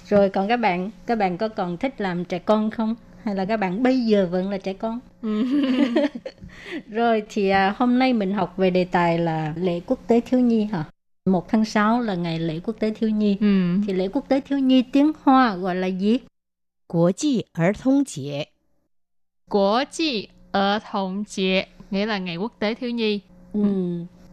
[0.09, 3.45] rồi còn các bạn các bạn có còn thích làm trẻ con không hay là
[3.45, 5.01] các bạn bây giờ vẫn là trẻ con
[6.88, 10.40] rồi thì à, hôm nay mình học về đề tài là lễ quốc tế thiếu
[10.40, 10.85] nhi hả
[11.27, 13.77] một tháng 6 là ngày lễ quốc tế thiếu nhi ừ.
[13.87, 16.19] thì lễ quốc tế thiếu nhi tiếng hoa gọi là gì
[16.88, 18.47] Quốc tế儿童节
[19.49, 23.21] Quốc tế儿童节nghĩa là ngày quốc tế thiếu nhi
[23.55, 23.61] Ừ.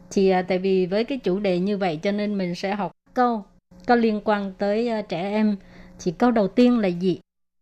[0.10, 2.92] Thì à, tại vì với cái chủ đề như vậy cho nên mình sẽ học
[3.14, 3.44] câu
[3.88, 5.58] có liên quan tới uh, trẻ em.
[6.00, 7.20] Thì câu đầu tiên là gì?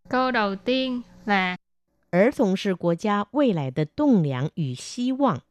[0.09, 1.57] Câu đầu tiên là
[2.11, 5.41] 儿童是国家未来的栋梁与希望。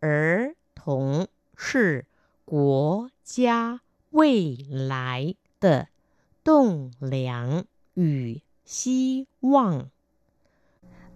[0.00, 1.26] 儿童
[1.56, 2.06] 是
[2.44, 5.88] 国家未来的
[6.44, 9.90] 栋梁与希望。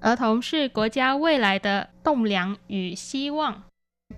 [0.00, 3.62] 儿童是国家未来的栋梁与希望。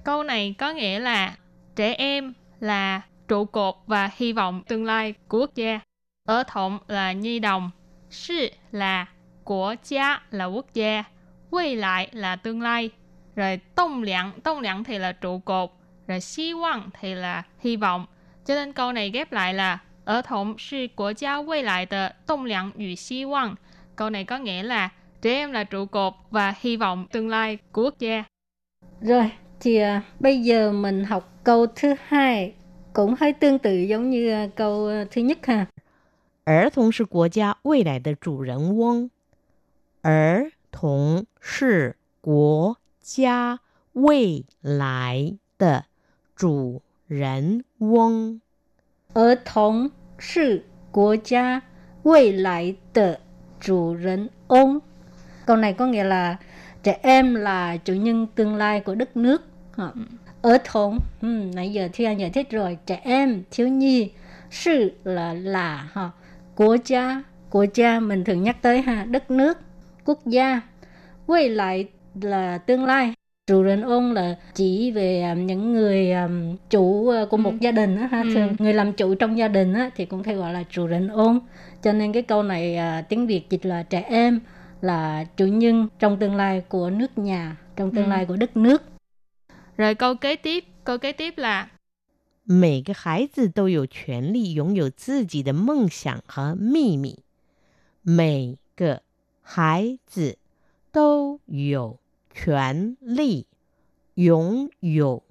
[0.10, 1.36] Câu này có nghĩa là
[1.76, 5.80] trẻ em là trụ cột và hy vọng tương lai của quốc gia.
[6.28, 7.72] Ở thộng là nhi đồng.
[8.10, 9.06] Sư là
[9.44, 11.04] của gia là quốc gia.
[11.50, 12.90] Quay lại là tương lai.
[13.36, 15.72] Rồi tông lặng, tông lặng thì là trụ cột.
[16.08, 18.06] Rồi hy vọng thì là hy vọng.
[18.46, 22.10] Cho nên câu này ghép lại là Ở thộng sư của gia quay lại tờ
[22.26, 23.56] tông lặng 与 hy vọng.
[23.96, 24.90] Câu này có nghĩa là
[25.22, 28.24] trẻ em là trụ cột và hy vọng tương lai của quốc gia.
[29.02, 32.55] Rồi, thì à, bây giờ mình học câu thứ hai
[32.93, 35.67] cũng hơi tương tự giống như à, câu à, thứ nhất ha.
[36.45, 39.11] 儿童是国家未来的主人翁。
[40.03, 43.61] 儿童是国家
[43.95, 45.87] 未来的
[46.37, 48.43] 主人翁。
[49.15, 51.63] 儿童是国家
[52.03, 53.21] 未来的
[53.59, 54.83] 主人翁。
[55.47, 56.37] Câu này có nghĩa là
[56.83, 59.43] trẻ em là chủ nhân tương lai của đất nước
[60.42, 60.58] ở ừ.
[60.64, 64.12] thống ừ, nãy giờ thi anh giải thích rồi trẻ em thiếu nhi
[64.52, 66.10] sự là là ha
[66.56, 69.58] quốc gia quốc gia mình thường nhắc tới ha đất nước
[70.06, 70.62] quốc gia
[71.28, 71.88] quay lại
[72.22, 73.14] là tương lai
[73.50, 77.58] chủ 人 ôn là chỉ về um, những người um, chủ uh, của một ừ.
[77.60, 78.30] gia đình á ha ừ.
[78.34, 81.08] thường người làm chủ trong gia đình á thì cũng hay gọi là chủ 人
[81.08, 81.40] ôn
[81.84, 84.40] cho nên cái câu này uh, tiếng việt dịch là trẻ em
[84.82, 88.10] là chủ nhân trong tương lai của nước nhà trong tương ừ.
[88.10, 88.84] lai của đất nước
[89.79, 91.69] rồi câu kế tiếp câu kế tiếp là
[92.47, 97.25] 每个孩子都有权利拥有自己的梦想和秘密。
[98.03, 99.03] 每个
[99.41, 100.37] 孩子
[100.93, 101.99] 都有
[102.31, 103.47] 权利
[104.13, 105.25] 拥有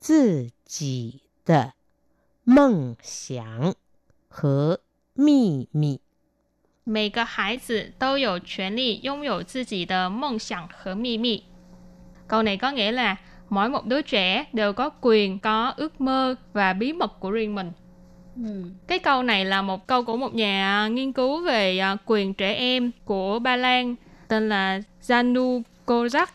[0.00, 1.74] 自己的
[2.44, 3.74] 梦想
[4.28, 4.80] 和
[5.12, 6.00] 秘密。
[6.84, 11.44] 每个孩子都有权利拥有自己的梦想和秘密。
[12.26, 13.18] Câu này có nghĩa là
[13.50, 17.54] mỗi một đứa trẻ đều có quyền có ước mơ và bí mật của riêng
[17.54, 17.72] mình.
[18.36, 18.64] Ừ.
[18.86, 22.54] Cái câu này là một câu của một nhà nghiên cứu về à, quyền trẻ
[22.54, 23.94] em của Ba Lan
[24.28, 26.26] tên là Janu Kozak.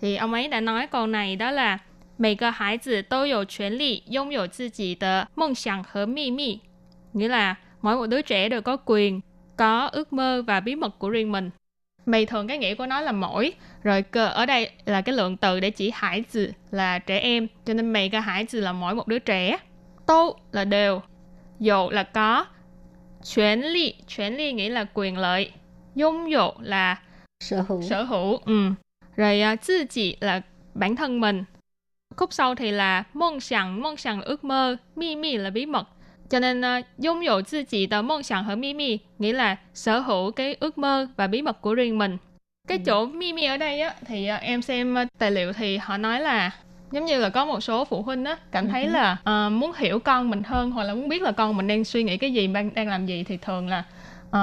[0.00, 1.78] Thì ông ấy đã nói câu này đó là
[2.16, 6.60] 每个孩子都有权利拥有自己的梦想和秘密.
[7.12, 9.20] Nghĩa là mỗi một đứa trẻ đều có quyền
[9.56, 11.50] có ước mơ và bí mật của riêng mình.
[12.05, 15.37] Mày thường cái nghĩa của nó là mỗi, rồi cơ ở đây là cái lượng
[15.37, 18.73] từ để chỉ hải tử là trẻ em, cho nên mày cái hải tử là
[18.73, 19.57] mỗi một đứa trẻ.
[20.05, 21.01] Tô là đều,
[21.59, 22.45] dụ là có,
[23.35, 25.51] chuyển ly, chuyển ly nghĩa là quyền lợi,
[25.95, 27.01] dung dụ là
[27.39, 27.81] sở hữu.
[27.81, 28.69] Sở hữu, ừ.
[29.15, 30.41] rồi uh, tự chỉ là
[30.73, 31.43] bản thân mình
[32.15, 35.65] khúc sau thì là mong sẵn mong sẵn là ước mơ mi mi là bí
[35.65, 35.87] mật
[36.29, 39.55] cho nên uh, dung dụ tự chỉ tờ mong sẵn 和 mi mi nghĩa là
[39.73, 42.17] sở hữu cái ước mơ và bí mật của riêng mình。
[42.67, 45.97] Cái chỗ mi mi ở đây á thì uh, em xem uh, tài liệu thì họ
[45.97, 46.51] nói là
[46.91, 49.71] giống như là có một số phụ huynh á cảm thấy ừ là uh, muốn
[49.77, 52.33] hiểu con mình hơn hoặc là muốn biết là con mình đang suy nghĩ cái
[52.33, 53.83] gì đang đang làm gì thì thường là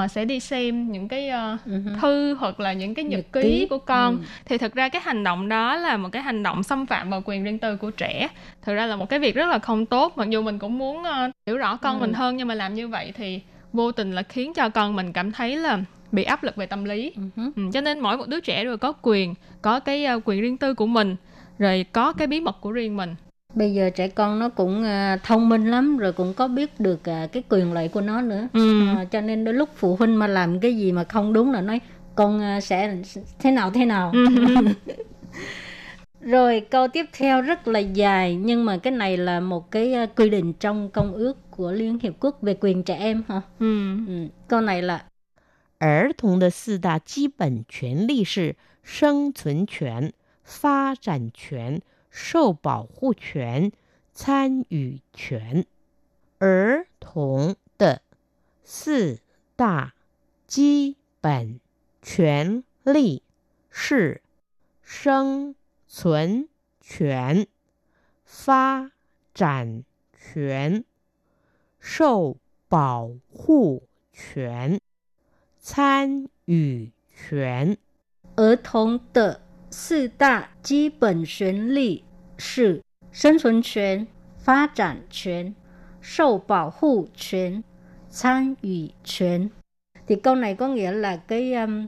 [0.04, 2.00] uh, sẽ đi xem những cái uh, uh-huh.
[2.00, 4.14] thư hoặc là những cái nhật, nhật ký, ký của con.
[4.14, 7.10] Uh thì thực ra cái hành động đó là một cái hành động xâm phạm
[7.10, 8.28] vào quyền riêng tư của trẻ.
[8.62, 10.12] Thực ra là một cái việc rất là không tốt.
[10.16, 12.74] Mặc dù mình cũng muốn uh, hiểu rõ con uh mình hơn nhưng mà làm
[12.74, 13.40] như vậy thì
[13.72, 15.78] vô tình là khiến cho con mình cảm thấy là
[16.12, 17.12] bị áp lực về tâm lý.
[17.16, 17.52] Uh-huh.
[17.56, 20.56] ừ, cho nên mỗi một đứa trẻ đều có quyền có cái uh, quyền riêng
[20.56, 21.16] tư của mình
[21.58, 23.14] rồi có cái bí mật của riêng mình
[23.53, 26.99] bây giờ trẻ con nó cũng uh, thông minh lắm rồi cũng có biết được
[26.99, 28.81] uh, cái quyền lợi của nó nữa ừ.
[29.01, 31.61] uh, cho nên đôi lúc phụ huynh mà làm cái gì mà không đúng là
[31.61, 31.81] nói
[32.15, 32.97] con uh, sẽ
[33.39, 34.27] thế nào thế nào ừ.
[36.21, 40.09] rồi câu tiếp theo rất là dài nhưng mà cái này là một cái uh,
[40.15, 43.41] quy định trong công ước của Liên Hiệp Quốc về quyền trẻ em hả?
[43.59, 43.97] Ừ.
[44.07, 44.27] ừ.
[44.47, 45.03] Câu này là
[45.79, 50.11] 儿童的四大基本权利是生存权、
[50.43, 51.79] 发展权。
[52.12, 53.72] 受保护权、
[54.12, 55.66] 参与权。
[56.38, 58.02] 儿童的
[58.62, 59.20] 四
[59.56, 59.94] 大
[60.46, 61.58] 基本
[62.02, 63.22] 权利
[63.70, 64.20] 是
[64.82, 65.54] 生
[65.88, 66.48] 存
[66.82, 67.46] 权、
[68.26, 68.90] 发
[69.32, 70.84] 展权、
[71.80, 72.36] 受
[72.68, 74.78] 保护权、
[75.58, 77.78] 参与权。
[78.36, 82.03] 儿童的四大基本权利
[82.37, 85.53] 是生存权、发展权、
[86.01, 87.63] 受保护权、
[88.09, 89.49] 参与权.
[90.07, 91.87] Thì câu này có nghĩa là cái um,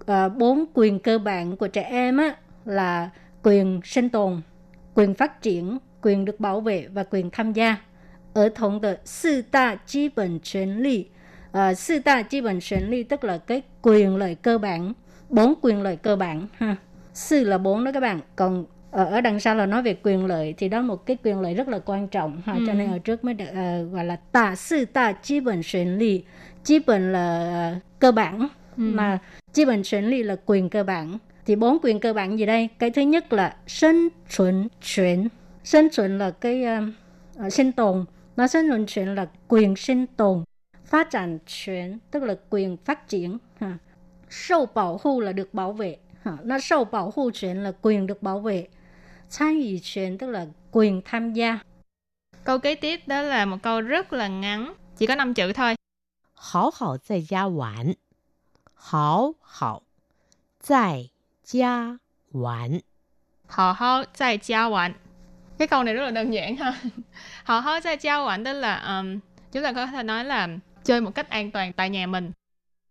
[0.00, 3.10] uh, bốn quyền cơ bản của trẻ em á là
[3.42, 4.40] quyền sinh tồn,
[4.94, 7.76] quyền phát triển, quyền được bảo vệ và quyền tham gia.
[8.34, 11.10] Ở thống de 四大基本权利,
[11.52, 14.92] uh, 四大基本权利 tức là cái quyền lợi cơ bản,
[15.28, 16.76] bốn quyền lợi cơ bản ha
[17.13, 18.19] sư là bốn đó các bạn.
[18.35, 21.39] Còn ở đằng sau là nói về quyền lợi thì đó là một cái quyền
[21.39, 22.53] lợi rất là quan trọng ha.
[22.53, 22.63] Ừ.
[22.67, 25.87] cho nên ở trước mới được uh, gọi là tạ sư tạ chi bản xuyên
[25.97, 26.23] lý
[26.63, 28.47] chi bản là uh, cơ bản.
[28.77, 28.83] Ừ.
[28.83, 29.19] mà
[29.53, 31.17] chi bản xuyên lý là quyền cơ bản.
[31.45, 32.69] Thì bốn quyền cơ bản gì đây?
[32.79, 35.27] Cái thứ nhất là sinh tồn chuyển
[35.63, 36.63] sinh tồn là cái
[37.45, 38.05] uh, sinh tồn.
[38.37, 40.43] Nó sinh tồn chuyển là quyền sinh tồn
[40.85, 43.77] phát triển chuyển tức là quyền phát triển ha.
[44.29, 48.22] Sâu bảo hộ là được bảo vệ nó sâu bảo hộ quyền là quyền được
[48.22, 48.68] bảo vệ.
[49.38, 51.58] Tham dự quyền tức là quyền tham gia.
[52.44, 55.74] Câu kế tiếp đó là một câu rất là ngắn, chỉ có 5 chữ thôi.
[56.52, 57.92] Hảo hảo tại gia玩.
[58.74, 59.80] Hảo hảo
[60.68, 61.10] tại
[61.44, 61.96] gia
[62.32, 62.80] 玩.
[63.48, 64.92] Hảo hảo tại gia 玩.
[65.58, 66.80] Cái câu này rất là đơn giản ha.
[67.44, 69.18] Hảo hảo tại gia 玩 tức là um,
[69.52, 70.48] chúng ta có thể nói là
[70.84, 72.32] chơi một cách an toàn tại nhà mình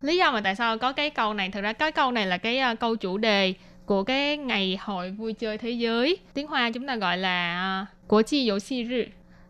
[0.02, 2.38] lý do mà tại sao có cái câu này thực ra cái câu này là
[2.38, 3.54] cái uh, câu chủ đề
[3.86, 7.86] của cái ngày hội vui chơi thế giới tiếng hoa chúng ta gọi là ờ,
[8.06, 9.02] của chi dỗ si rư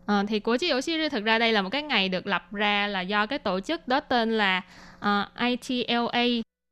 [0.05, 2.51] Ờ, thì của chiếc si series thực ra đây là một cái ngày được lập
[2.51, 4.61] ra là do cái tổ chức đó tên là
[4.99, 6.25] ờ, uh, ITLA,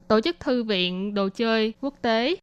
[0.07, 2.35] Tổ chức Thư viện Đồ chơi Quốc tế.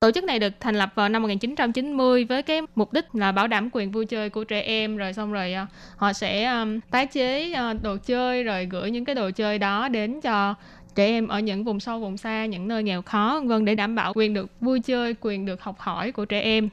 [0.00, 3.46] Tổ chức này được thành lập vào năm 1990 với cái mục đích là bảo
[3.46, 5.54] đảm quyền vui chơi của trẻ em rồi xong rồi
[5.96, 9.88] họ sẽ um, tái chế uh, đồ chơi rồi gửi những cái đồ chơi đó
[9.88, 10.54] đến cho
[11.00, 13.94] trẻ em ở những vùng sâu, vùng xa, những nơi nghèo khó vân để đảm
[13.94, 16.68] bảo quyền được vui chơi, quyền được học hỏi của trẻ em.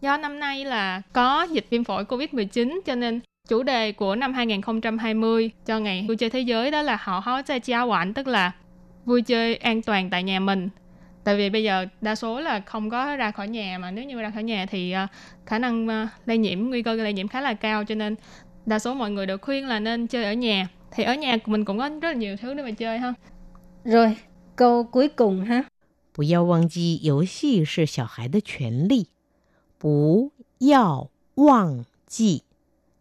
[0.00, 4.34] Do năm nay là có dịch viêm phổi Covid-19 cho nên chủ đề của năm
[4.34, 8.26] 2020 cho ngày vui chơi thế giới đó là họ hó chơi chia quản tức
[8.26, 8.52] là
[9.04, 10.68] vui chơi an toàn tại nhà mình.
[11.24, 14.20] Tại vì bây giờ đa số là không có ra khỏi nhà, mà nếu như
[14.20, 15.06] ra khỏi nhà thì ờ,
[15.46, 18.14] khả năng ờ, lây nhiễm, nguy cơ lây nhiễm khá là cao, cho nên
[18.66, 20.68] đa số mọi người được khuyên là nên chơi ở nhà.
[20.92, 23.14] Thì ở nhà mình cũng có rất là nhiều thứ để mà chơi ha.
[23.83, 24.15] rồi,
[24.55, 25.65] câu cuối cùng ha.
[26.19, 29.07] 不要忘记游戏是小孩的权利。
[29.77, 32.43] 不要忘记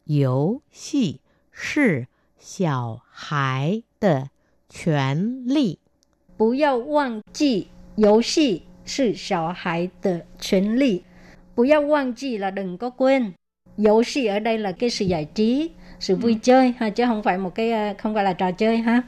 [0.04, 2.06] 游戏是
[2.38, 4.30] 小孩的
[4.68, 5.80] 权利。
[6.36, 11.02] 不要忘记游戏是小孩的权利。
[11.56, 13.34] 不要忘记 là đừng có quên.
[13.76, 17.38] 游戏 ở đây là cái sự giải trí, sự vui chơi ha chứ không phải
[17.38, 19.02] một cái không phải là trò chơi ha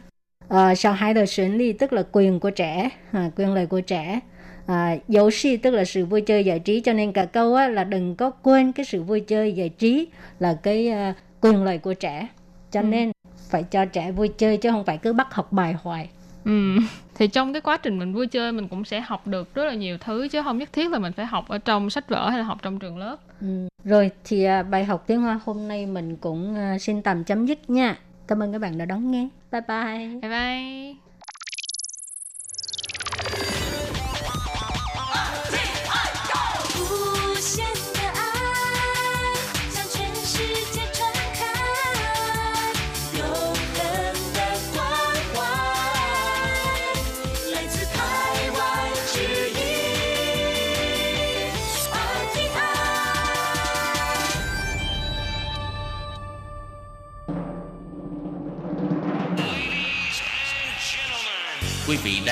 [0.54, 3.82] uh, sao hai đời quyền lý tức là quyền của trẻ à, quyền lợi của
[3.82, 4.20] trẻ
[4.66, 7.68] à, dấu si tức là sự vui chơi giải trí cho nên cả câu á,
[7.68, 10.08] là đừng có quên cái sự vui chơi giải trí
[10.40, 12.28] là cái uh, quyền lợi của trẻ
[12.72, 12.86] cho ừ.
[12.86, 13.12] nên
[13.50, 16.10] phải cho trẻ vui chơi chứ không phải cứ bắt học bài hoài
[16.46, 16.78] Ừ.
[17.16, 19.74] Thì trong cái quá trình mình vui chơi mình cũng sẽ học được rất là
[19.74, 22.40] nhiều thứ chứ không nhất thiết là mình phải học ở trong sách vở hay
[22.40, 23.18] là học trong trường lớp.
[23.42, 23.68] Ừ.
[23.84, 27.46] Rồi thì à, bài học tiếng Hoa hôm nay mình cũng à, xin tạm chấm
[27.46, 27.98] dứt nha.
[28.28, 29.30] Cảm ơn các bạn đã đón nghe.
[29.52, 30.20] Bye bye.
[30.22, 31.15] Bye bye.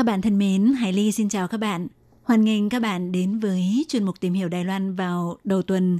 [0.00, 1.88] Các bạn thân mến, Hải Ly xin chào các bạn.
[2.22, 5.98] Hoan nghênh các bạn đến với chuyên mục tìm hiểu Đài Loan vào đầu tuần.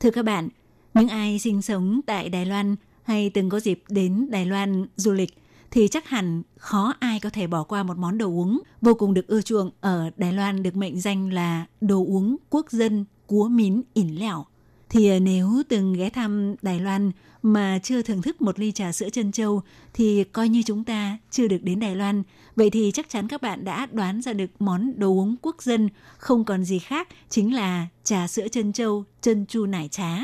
[0.00, 0.48] Thưa các bạn,
[0.94, 5.12] những ai sinh sống tại Đài Loan hay từng có dịp đến Đài Loan du
[5.12, 5.30] lịch
[5.70, 9.14] thì chắc hẳn khó ai có thể bỏ qua một món đồ uống vô cùng
[9.14, 13.48] được ưa chuộng ở Đài Loan được mệnh danh là đồ uống quốc dân cúa
[13.48, 14.44] mín ỉn lẻo.
[14.88, 18.92] Thì à, nếu từng ghé thăm Đài Loan mà chưa thưởng thức một ly trà
[18.92, 19.62] sữa chân châu
[19.94, 22.22] thì coi như chúng ta chưa được đến Đài Loan.
[22.56, 25.88] Vậy thì chắc chắn các bạn đã đoán ra được món đồ uống quốc dân
[26.18, 30.18] không còn gì khác chính là trà sữa chân châu, chân chu nải trá.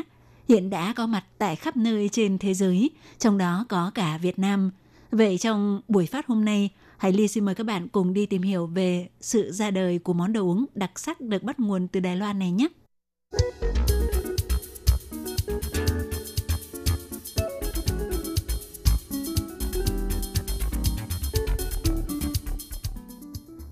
[0.49, 4.39] Hiện đã có mặt tại khắp nơi trên thế giới, trong đó có cả Việt
[4.39, 4.71] Nam.
[5.11, 8.43] Vậy trong buổi phát hôm nay, Hải Ly xin mời các bạn cùng đi tìm
[8.43, 12.01] hiểu về sự ra đời của món đồ uống đặc sắc được bắt nguồn từ
[12.01, 12.69] Đài Loan này nhé.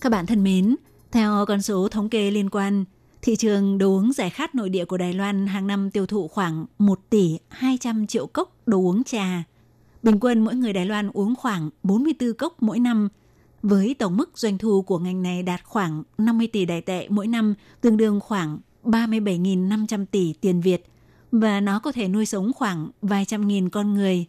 [0.03, 0.77] Các bạn thân mến,
[1.13, 2.85] theo con số thống kê liên quan,
[3.23, 6.29] thị trường đồ uống giải khát nội địa của Đài Loan hàng năm tiêu thụ
[6.29, 9.43] khoảng 1 tỷ 200 triệu cốc đồ uống trà.
[10.03, 13.09] Bình quân mỗi người Đài Loan uống khoảng 44 cốc mỗi năm,
[13.63, 17.27] với tổng mức doanh thu của ngành này đạt khoảng 50 tỷ đài tệ mỗi
[17.27, 20.87] năm, tương đương khoảng 37.500 tỷ tiền Việt,
[21.33, 24.27] và nó có thể nuôi sống khoảng vài trăm nghìn con người.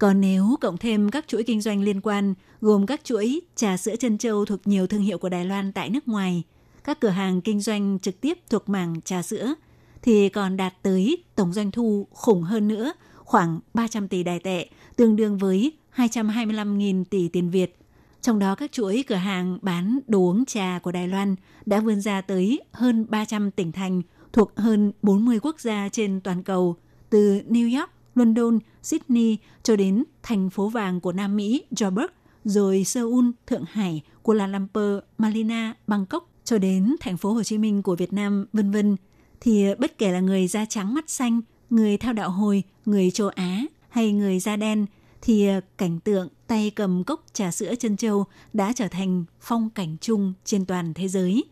[0.00, 3.96] Còn nếu cộng thêm các chuỗi kinh doanh liên quan, gồm các chuỗi trà sữa
[3.96, 6.42] chân châu thuộc nhiều thương hiệu của Đài Loan tại nước ngoài,
[6.84, 9.54] các cửa hàng kinh doanh trực tiếp thuộc mảng trà sữa,
[10.02, 14.68] thì còn đạt tới tổng doanh thu khủng hơn nữa, khoảng 300 tỷ đài tệ,
[14.96, 17.76] tương đương với 225.000 tỷ tiền Việt.
[18.20, 21.36] Trong đó các chuỗi cửa hàng bán đồ uống trà của Đài Loan
[21.66, 26.42] đã vươn ra tới hơn 300 tỉnh thành thuộc hơn 40 quốc gia trên toàn
[26.42, 26.76] cầu,
[27.10, 32.08] từ New York, London, Sydney cho đến thành phố vàng của Nam Mỹ, Joburg,
[32.44, 37.82] rồi Seoul, Thượng Hải, Kuala Lumpur, Malina, Bangkok cho đến thành phố Hồ Chí Minh
[37.82, 38.96] của Việt Nam, vân vân.
[39.40, 43.10] Thì ờ, bất kể là người da trắng mắt xanh, người theo đạo hồi, người
[43.10, 44.86] châu Á hay người da đen
[45.22, 49.70] thì ờ, cảnh tượng tay cầm cốc trà sữa chân châu đã trở thành phong
[49.70, 51.44] cảnh chung trên toàn thế giới.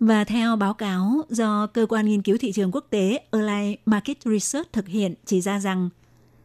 [0.00, 4.22] Và theo báo cáo do Cơ quan Nghiên cứu Thị trường Quốc tế Align Market
[4.24, 5.88] Research thực hiện chỉ ra rằng,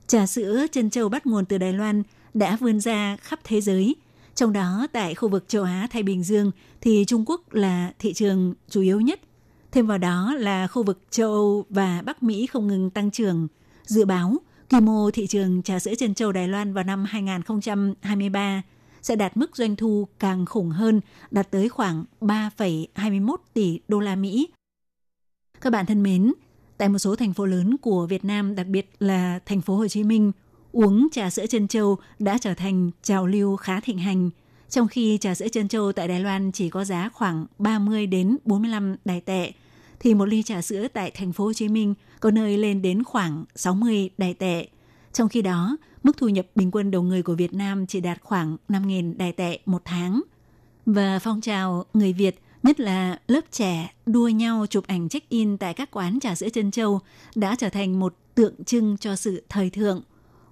[0.07, 3.95] trà sữa chân châu bắt nguồn từ Đài Loan đã vươn ra khắp thế giới.
[4.35, 8.53] Trong đó, tại khu vực châu Á-Thái Bình Dương thì Trung Quốc là thị trường
[8.69, 9.19] chủ yếu nhất.
[9.71, 13.47] Thêm vào đó là khu vực châu Âu và Bắc Mỹ không ngừng tăng trưởng.
[13.83, 14.37] Dự báo,
[14.71, 18.61] quy mô thị trường trà sữa chân châu Đài Loan vào năm 2023
[19.01, 24.15] sẽ đạt mức doanh thu càng khủng hơn, đạt tới khoảng 3,21 tỷ đô la
[24.15, 24.47] Mỹ.
[25.61, 26.33] Các bạn thân mến,
[26.77, 29.87] tại một số thành phố lớn của Việt Nam, đặc biệt là thành phố Hồ
[29.87, 30.31] Chí Minh,
[30.71, 34.29] uống trà sữa chân châu đã trở thành trào lưu khá thịnh hành.
[34.69, 38.37] Trong khi trà sữa chân châu tại Đài Loan chỉ có giá khoảng 30 đến
[38.45, 39.51] 45 đài tệ,
[39.99, 43.03] thì một ly trà sữa tại thành phố Hồ Chí Minh có nơi lên đến
[43.03, 44.67] khoảng 60 đài tệ.
[45.13, 48.21] Trong khi đó, mức thu nhập bình quân đầu người của Việt Nam chỉ đạt
[48.21, 50.21] khoảng 5.000 đài tệ một tháng.
[50.85, 55.73] Và phong trào người Việt, nhất là lớp trẻ đua nhau chụp ảnh check-in tại
[55.73, 56.99] các quán trà sữa chân châu
[57.35, 60.01] đã trở thành một tượng trưng cho sự thời thượng.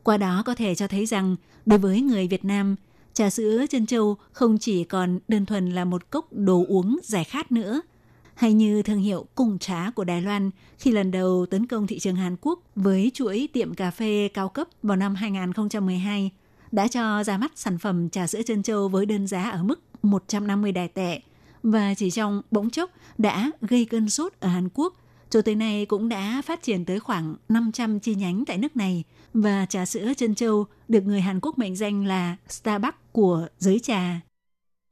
[0.03, 1.35] Qua đó có thể cho thấy rằng,
[1.65, 2.75] đối với người Việt Nam,
[3.13, 7.23] trà sữa chân châu không chỉ còn đơn thuần là một cốc đồ uống giải
[7.23, 7.81] khát nữa–
[8.38, 11.99] hay như thương hiệu Cùng Trá của Đài Loan khi lần đầu tấn công thị
[11.99, 16.31] trường Hàn Quốc với chuỗi tiệm cà phê cao cấp vào năm 2012.
[16.71, 19.79] đã cho ra mắt sản phẩm trà sữa trân châu với đơn giá ở mức
[20.03, 21.21] 150 đài tệ
[21.63, 24.93] và chỉ trong bỗng chốc đã gây cơn sốt ở Hàn Quốc.
[25.29, 29.03] Cho tới nay cũng đã phát triển tới khoảng 500 chi nhánh tại nước này
[29.33, 33.79] và trà sữa trân châu được người Hàn Quốc mệnh danh là Starbucks của giới
[33.79, 34.26] trà.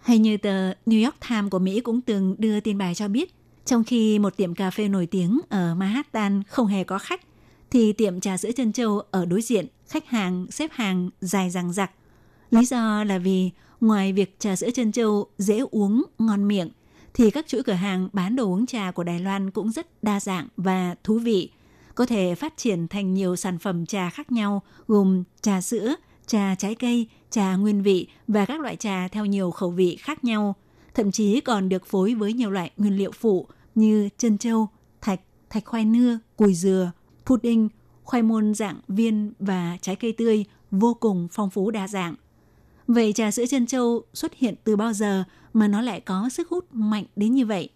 [0.05, 3.33] Hay như tờ New York Times của Mỹ cũng từng đưa tin bài cho biết,
[3.65, 7.21] trong khi một tiệm cà phê nổi tiếng ở Manhattan không hề có khách,
[7.71, 11.73] thì tiệm trà sữa chân châu ở đối diện, khách hàng xếp hàng dài dằng
[11.73, 11.91] dặc.
[12.51, 13.49] Lý do là vì
[13.81, 16.69] ngoài việc trà sữa chân châu dễ uống, ngon miệng,
[17.13, 20.19] thì các chuỗi cửa hàng bán đồ uống trà của Đài Loan cũng rất đa
[20.19, 21.49] dạng và thú vị,
[21.95, 25.95] có thể phát triển thành nhiều sản phẩm trà khác nhau gồm trà sữa,
[26.27, 30.23] trà trái cây, trà nguyên vị và các loại trà theo nhiều khẩu vị khác
[30.23, 30.55] nhau,
[30.93, 34.67] thậm chí còn được phối với nhiều loại nguyên liệu phụ như chân châu,
[35.01, 36.91] thạch, thạch khoai nưa, cùi dừa,
[37.25, 37.69] pudding,
[38.03, 42.15] khoai môn dạng viên và trái cây tươi vô cùng phong phú đa dạng.
[42.87, 45.23] Vậy trà sữa chân châu xuất hiện từ bao giờ
[45.53, 47.69] mà nó lại có sức hút mạnh đến như vậy?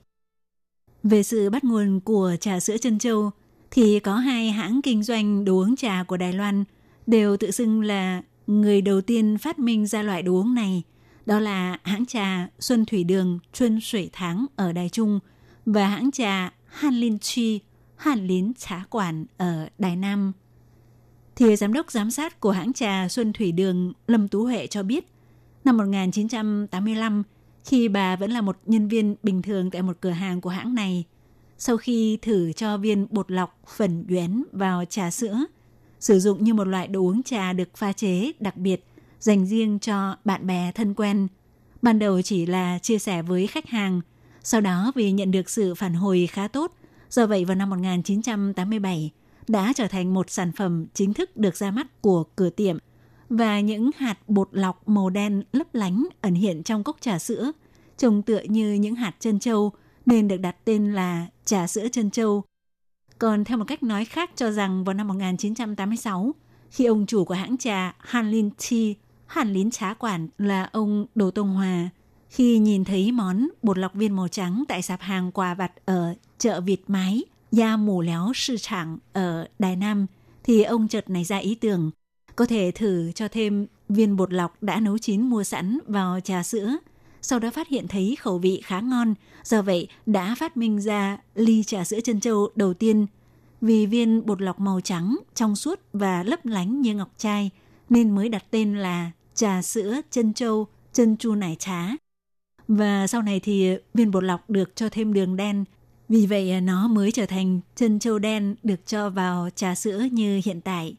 [1.03, 3.32] Về sự bắt nguồn của trà sữa chân châu
[3.72, 6.64] thì có hai hãng kinh doanh đồ uống trà của Đài Loan
[7.07, 10.84] đều tự xưng là người đầu tiên phát minh ra loại đồ uống này.
[11.26, 15.20] Đó là hãng trà Xuân Thủy Đường Xuân Sủy Tháng ở Đài Trung
[15.66, 17.60] và hãng trà Han Lin Chi
[17.95, 20.32] Hàn Lín Trá Quản ở Đài Nam.
[21.36, 24.84] Thì giám đốc giám sát của hãng trà Xuân Thủy Đường Lâm Tú Huệ cho
[24.84, 25.06] biết,
[25.64, 27.24] năm 1985,
[27.66, 30.76] khi bà vẫn là một nhân viên bình thường tại một cửa hàng của hãng
[30.76, 31.06] này,
[31.58, 35.45] sau khi thử cho viên bột lọc phần nhuyễn vào trà sữa,
[36.00, 38.86] sử dụng như một loại đồ uống trà được pha chế đặc biệt
[39.20, 41.28] dành riêng cho bạn bè thân quen.
[41.82, 44.02] Ban đầu chỉ là chia sẻ với khách hàng,
[44.43, 46.74] sau đó vì nhận được sự phản hồi khá tốt,
[47.10, 49.12] do vậy vào năm 1987
[49.47, 52.78] đã trở thành một sản phẩm chính thức được ra mắt của cửa tiệm
[53.30, 57.52] và những hạt bột lọc màu đen lấp lánh ẩn hiện trong cốc trà sữa,
[57.97, 59.72] trông tựa như những hạt chân châu
[60.06, 62.43] nên được đặt tên là trà sữa chân châu.
[63.20, 66.36] Còn theo một cách nói khác cho rằng vào năm 1986,
[66.72, 68.93] khi ông chủ của hãng trà Han Lin Tea,
[69.26, 71.89] Hàn Lín Trá Quản là ông Đồ Tông Hòa,
[72.30, 76.15] khi nhìn thấy món bột lọc viên màu trắng tại sạp hàng quà vặt ở
[76.38, 80.05] chợ Việt Mái, Gia Mù Léo Sư Trạng ở Đài Nam,
[80.43, 81.91] thì ông chợt nảy ra ý tưởng
[82.36, 86.43] có thể thử cho thêm viên bột lọc đã nấu chín mua sẵn vào trà
[86.43, 86.78] sữa.
[87.22, 89.13] Sau đó phát hiện thấy khẩu vị khá ngon,
[89.43, 93.05] do vậy đã phát minh ra ly trà sữa chân châu đầu tiên.
[93.61, 97.49] Vì viên bột lọc màu trắng, trong suốt và lấp lánh như ngọc trai,
[97.89, 101.88] nên mới đặt tên là trà sữa chân châu, chân chu nải trá.
[102.67, 105.65] Và sau này thì viên bột lọc được cho thêm đường đen,
[106.09, 110.41] vì vậy nó mới trở thành chân châu đen được cho vào trà sữa như
[110.45, 110.95] hiện tại.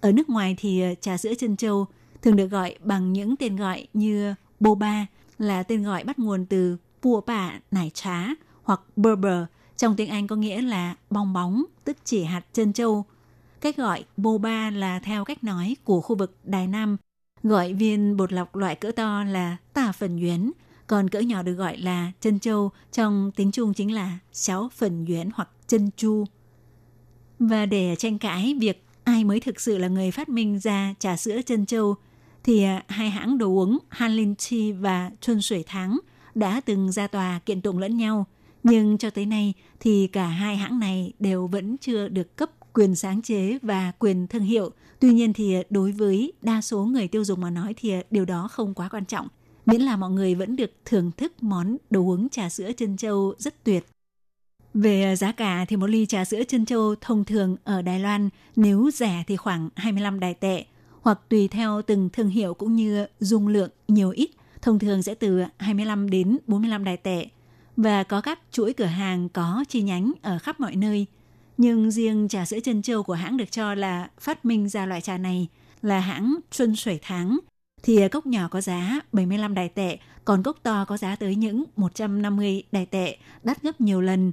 [0.00, 1.86] Ở nước ngoài thì trà sữa chân châu
[2.22, 5.06] thường được gọi bằng những tên gọi như boba
[5.38, 8.26] là tên gọi bắt nguồn từ bua bạ nải trá
[8.62, 9.44] hoặc berber
[9.76, 13.04] trong tiếng Anh có nghĩa là bong bóng, tức chỉ hạt chân châu.
[13.60, 16.96] Cách gọi boba là theo cách nói của khu vực Đài Nam,
[17.42, 20.52] gọi viên bột lọc loại cỡ to là tà phần nhuyễn,
[20.86, 25.04] còn cỡ nhỏ được gọi là chân châu, trong tiếng Trung chính là sáu phần
[25.04, 26.24] nhuyễn hoặc chân chu.
[27.38, 31.16] Và để tranh cãi việc ai mới thực sự là người phát minh ra trà
[31.16, 31.96] sữa chân châu,
[32.44, 35.98] thì à, hai hãng đồ uống Hanlin Chi và Chuân Sủy Thắng
[36.34, 38.26] đã từng ra tòa kiện tụng lẫn nhau.
[38.62, 42.94] Nhưng cho tới nay thì cả hai hãng này đều vẫn chưa được cấp quyền
[42.94, 44.70] sáng chế và quyền thương hiệu.
[45.00, 48.02] Tuy nhiên thì à, đối với đa số người tiêu dùng mà nói thì à,
[48.10, 49.28] điều đó không quá quan trọng.
[49.66, 53.34] Miễn là mọi người vẫn được thưởng thức món đồ uống trà sữa chân châu
[53.38, 53.86] rất tuyệt.
[54.74, 58.28] Về giá cả thì một ly trà sữa chân châu thông thường ở Đài Loan
[58.56, 60.64] nếu rẻ thì khoảng 25 đài tệ
[61.02, 64.30] hoặc tùy theo từng thương hiệu cũng như dung lượng nhiều ít,
[64.62, 67.26] thông thường sẽ từ 25 đến 45 đài tệ
[67.76, 71.06] và có các chuỗi cửa hàng có chi nhánh ở khắp mọi nơi.
[71.56, 75.00] Nhưng riêng trà sữa chân châu của hãng được cho là phát minh ra loại
[75.00, 75.48] trà này
[75.82, 77.38] là hãng Xuân Sủy Tháng
[77.82, 81.64] thì cốc nhỏ có giá 75 đài tệ, còn cốc to có giá tới những
[81.76, 84.32] 150 đài tệ, đắt gấp nhiều lần.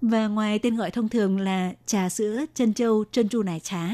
[0.00, 3.88] Và ngoài tên gọi thông thường là trà sữa chân châu chân chu nải trá,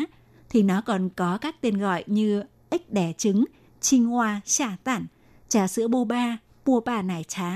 [0.54, 3.44] thì nó còn có các tên gọi như ếch đẻ trứng,
[3.80, 5.06] chinh hoa, xả tản,
[5.48, 7.54] trà sữa boba, bua bà nải trá,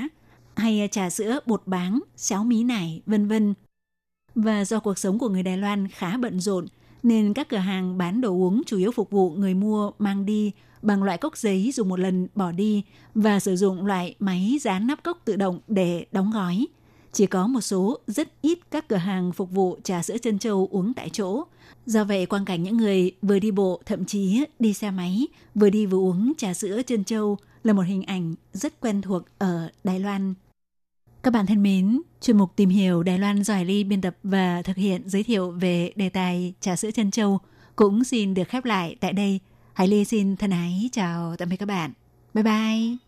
[0.57, 3.55] hay trà sữa bột báng, cháo mí nải, vân vân.
[4.35, 6.67] Và do cuộc sống của người Đài Loan khá bận rộn,
[7.03, 10.53] nên các cửa hàng bán đồ uống chủ yếu phục vụ người mua mang đi
[10.83, 12.83] bằng loại cốc giấy dùng một lần bỏ đi
[13.15, 16.67] và sử dụng loại máy dán nắp cốc tự động để đóng gói
[17.13, 20.69] chỉ có một số rất ít các cửa hàng phục vụ trà sữa chân châu
[20.71, 21.45] uống tại chỗ.
[21.87, 25.71] Do vậy, quan cảnh những người vừa đi bộ, thậm chí đi xe máy, vừa
[25.71, 29.71] đi vừa uống trà sữa chân châu là một hình ảnh rất quen thuộc ở
[29.85, 30.35] Đài Loan.
[31.23, 34.17] Các bạn thân mến, chuyên mục tìm hiểu Đài Loan do Hải Ly biên tập
[34.23, 37.39] và thực hiện giới thiệu về đề tài trà sữa chân châu
[37.77, 39.41] cũng xin được khép lại tại đây.
[39.73, 41.93] Hải Ly xin thân ái chào tạm biệt các bạn.
[42.35, 43.08] Bye bye!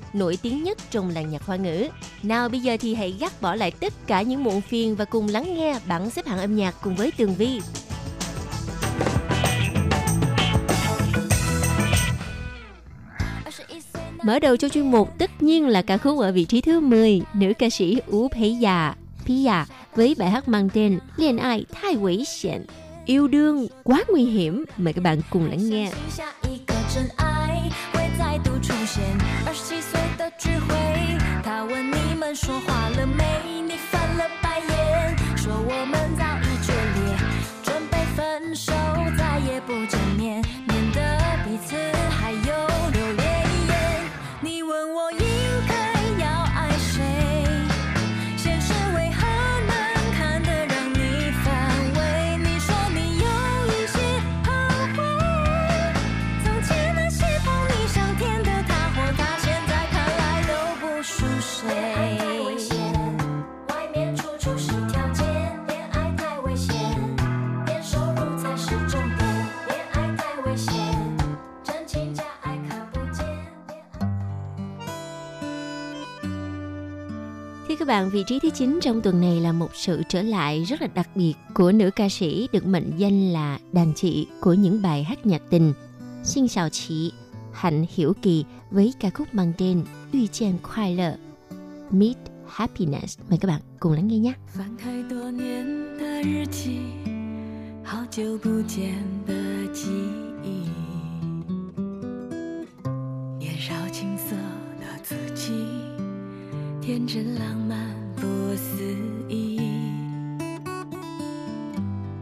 [0.13, 1.87] nổi tiếng nhất trong làng nhạc hoa ngữ.
[2.23, 5.27] Nào bây giờ thì hãy gác bỏ lại tất cả những muộn phiền và cùng
[5.27, 7.61] lắng nghe bảng xếp hạng âm nhạc cùng với Tường Vi.
[14.23, 17.21] Mở đầu cho chuyên mục tất nhiên là ca khúc ở vị trí thứ 10,
[17.33, 18.95] nữ ca sĩ Ú Pei Già,
[19.25, 19.51] Pia
[19.95, 22.65] với bài hát mang tên Liên ai thai quỷ hiểm,
[23.05, 24.65] yêu đương quá nguy hiểm.
[24.77, 25.91] Mời các bạn cùng lắng nghe.
[29.45, 30.00] 27岁。
[30.41, 30.75] 聚会，
[31.43, 33.23] 他问你们说话了没？
[77.90, 81.08] bạn, vị trí thứ 9 trong tuần này là một sự trở lại rất là đặc
[81.14, 85.26] biệt của nữ ca sĩ được mệnh danh là đàn chị của những bài hát
[85.26, 85.72] nhạc tình.
[86.24, 87.12] Xin chào chị,
[87.52, 91.16] Hạnh Hiểu Kỳ với ca khúc mang tên遇见快乐
[91.90, 93.18] Meet Happiness.
[93.28, 94.32] Mời các bạn cùng lắng nghe nhé.
[94.54, 95.66] 翻开多年
[95.98, 96.80] 的日记，
[97.84, 98.94] 好久不见
[99.26, 99.34] 的
[99.74, 100.29] 记忆，
[106.81, 107.77] 天真浪漫
[108.15, 108.25] 不
[108.55, 108.83] 思
[109.29, 109.59] 议，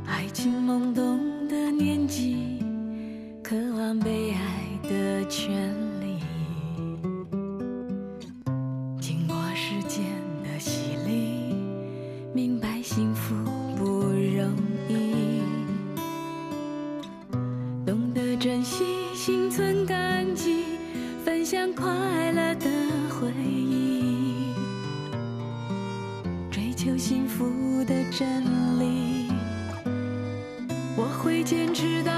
[0.06, 2.62] 爱情懵懂的年纪，
[3.42, 6.20] 渴望被爱的权利。
[9.00, 10.04] 经过时间
[10.44, 11.56] 的洗礼，
[12.34, 13.34] 明白幸福
[13.78, 14.54] 不容
[14.90, 15.42] 易，
[17.86, 18.84] 懂得珍惜，
[19.16, 20.66] 心存感激，
[21.24, 21.88] 分享快
[22.34, 22.70] 乐的
[27.00, 28.44] 幸福的真
[28.78, 29.32] 理，
[30.98, 32.12] 我会坚持到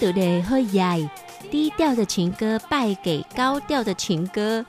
[0.00, 1.08] tựa đề hơi dài,
[1.52, 4.64] đi theo的情歌 bay kể cao调的情歌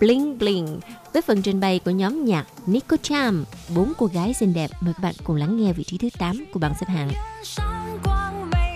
[0.00, 0.80] Bling Bling
[1.12, 3.44] với phần trình bày của nhóm nhạc Nico Cham,
[3.74, 4.70] bốn cô gái xinh đẹp.
[4.80, 7.10] Mời các bạn cùng lắng nghe vị trí thứ 8 của bảng xếp hạng.
[7.42, 7.64] 上
[8.02, 8.66] 光没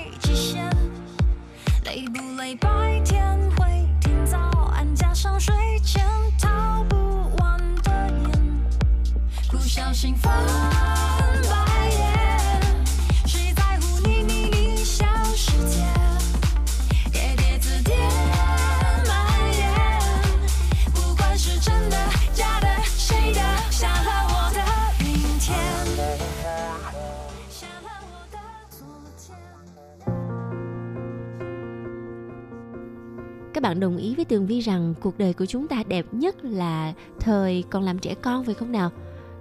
[33.64, 36.92] bạn đồng ý với Tường Vi rằng cuộc đời của chúng ta đẹp nhất là
[37.20, 38.90] thời còn làm trẻ con phải không nào?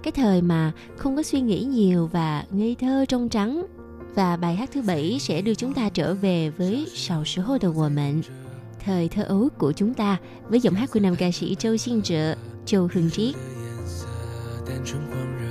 [0.02, 3.66] Cái thời mà không có suy nghĩ nhiều và ngây thơ trong trắng.
[4.14, 7.58] Và bài hát thứ bảy sẽ đưa chúng ta trở về với Sào Sứ Hồ
[7.60, 8.22] Đầu Của Mệnh,
[8.84, 10.16] thời thơ ấu của chúng ta
[10.48, 12.34] với giọng hát của nam ca sĩ Châu Xin Trợ,
[12.66, 13.34] Châu Hương Triết.
[13.34, 14.06] 颜色
[14.66, 15.44] 单纯狂热，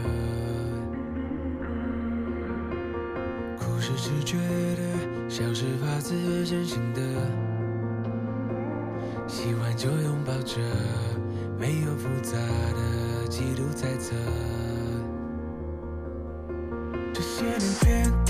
[3.60, 4.38] 哭是直觉
[4.76, 7.02] 的，笑是发自真心的，
[9.35, 10.61] 喜欢就拥抱着，
[11.59, 14.15] 没有复杂的嫉妒猜测。
[17.13, 18.24] 这些年变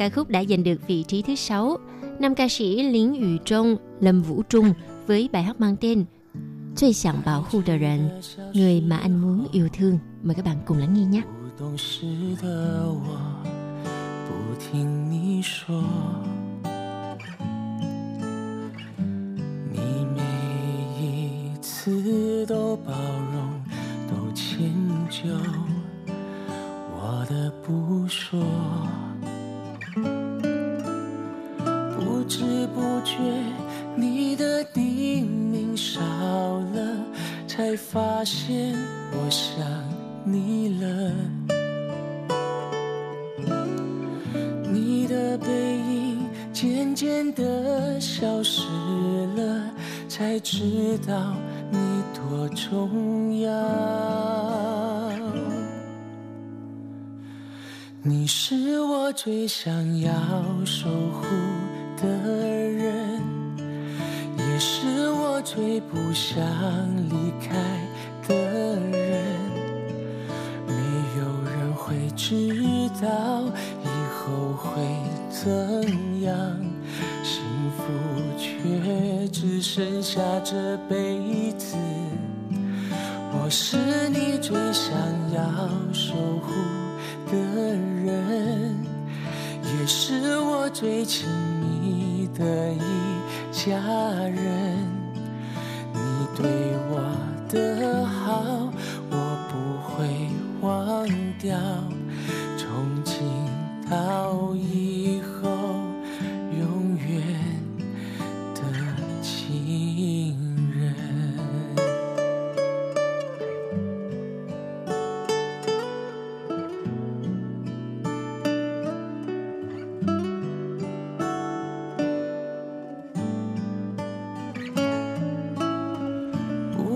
[0.00, 1.76] ca khúc đã giành được vị trí thứ 6.
[2.20, 4.72] Nam ca sĩ Liễn Yu Trung, Lâm Vũ Trung
[5.06, 6.04] với bài hát mang tên
[6.76, 8.10] 最想保护的人,
[8.54, 9.98] người mà anh muốn yêu thương.
[10.22, 11.22] Mời các bạn cùng lắng nghe nhé.
[11.22, 12.06] 不懂事
[12.42, 13.18] 的我，
[14.28, 15.82] 不听你说，
[19.72, 19.78] 你
[20.14, 20.22] 每
[21.00, 22.92] 一次都包
[23.32, 23.64] 容，
[24.08, 24.70] 都迁
[25.10, 25.28] 就
[51.11, 51.33] 道
[51.69, 51.77] 你
[52.15, 53.51] 多重要。
[58.01, 60.09] 你是我最想要
[60.65, 61.25] 守护
[61.97, 63.21] 的人，
[64.37, 66.39] 也是我最不想
[67.09, 67.55] 离开
[80.13, 81.10] 下着悲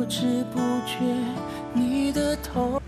[0.08, 0.98] 知不觉，
[1.74, 2.80] 你的头。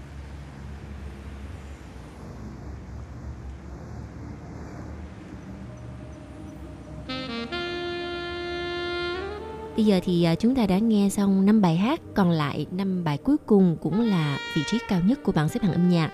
[9.77, 13.05] Bây giờ thì à, chúng ta đã nghe xong 5 bài hát, còn lại 5
[13.05, 16.11] bài cuối cùng cũng là vị trí cao nhất của bảng xếp hạng âm nhạc.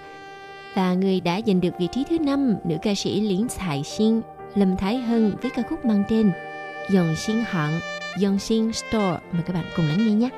[0.74, 4.20] Và người đã giành được vị trí thứ 5, nữ ca sĩ Liễn彩Xin,
[4.54, 6.30] Lâm Thái Hân với ca khúc mang tên
[6.90, 7.80] Dòng Xin Hạng,
[8.18, 9.18] Dòng Xin Store.
[9.32, 10.30] Mời các bạn cùng lắng nghe nhé.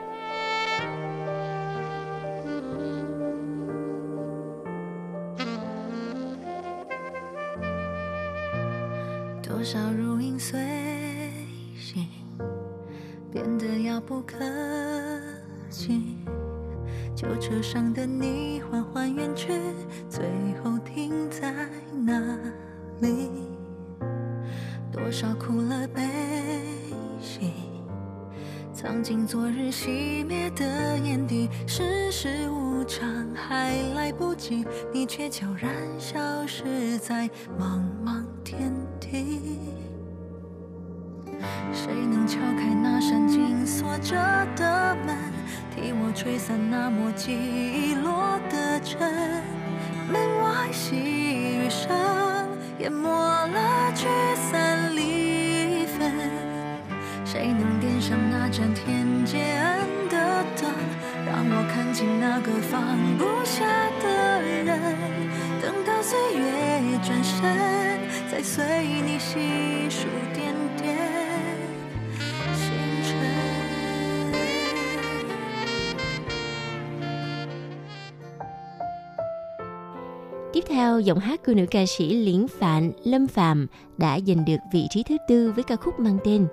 [81.05, 83.67] giọng hát của nữ ca sĩ Liễn Phạn Lâm Phạm
[83.99, 86.47] đã giành được vị trí thứ tư với ca khúc mang tên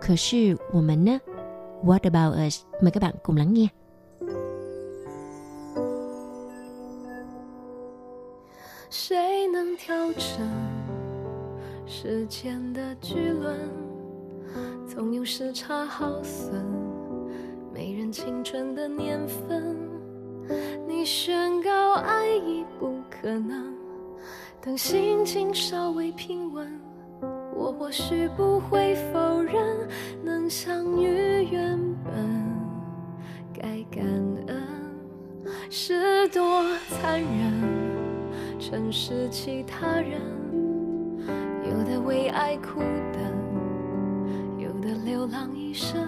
[0.00, 1.18] Khờ sư của mình á.
[1.82, 2.62] What about us?
[2.82, 3.66] Mời các bạn cùng lắng nghe.
[8.90, 10.48] 谁能调整
[11.86, 13.56] 时间的巨轮？
[14.88, 16.64] 总有时差耗损，
[17.74, 19.76] 没人青春的年份。
[20.86, 23.74] 你宣告爱已不可能，
[24.63, 26.67] 等心情稍微平稳，
[27.55, 29.55] 我或许不会否认，
[30.23, 32.13] 能相遇原本
[33.51, 34.05] 该感
[34.47, 34.61] 恩，
[35.71, 37.81] 是多残忍。
[38.59, 40.21] 城市其他人，
[41.63, 42.81] 有的为爱苦
[43.11, 43.19] 等，
[44.59, 45.99] 有的流浪一生。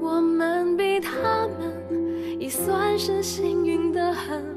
[0.00, 4.53] 我们比他们已算是幸运的很，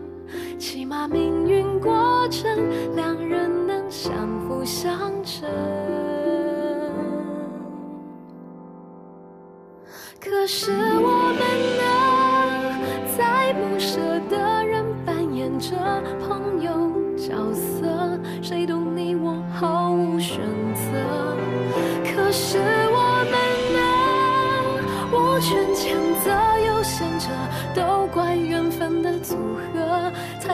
[0.58, 2.50] 起码命运过程，
[2.96, 5.48] 两人能相辅相成。
[10.20, 11.42] 可是我们
[11.78, 11.84] 呢
[13.18, 14.00] 在不舍
[14.30, 15.76] 的人扮演着
[16.20, 16.72] 朋友
[17.16, 20.40] 角色，谁懂你我毫无选
[20.74, 21.38] 择。
[22.04, 22.58] 可是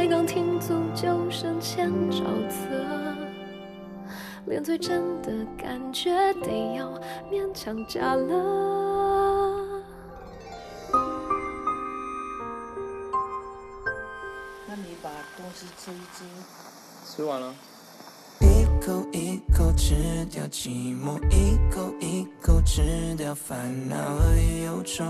[0.04, 2.56] 才刚停足就深陷沼泽。
[4.48, 6.90] 连最真的感觉得要
[7.32, 9.82] 勉强假了。
[14.68, 16.26] 那你把东西吃一吃。
[17.06, 17.56] 吃完了。
[18.42, 24.36] 一口一口吃掉寂寞，一口一口吃掉烦恼和
[24.66, 25.06] 忧愁。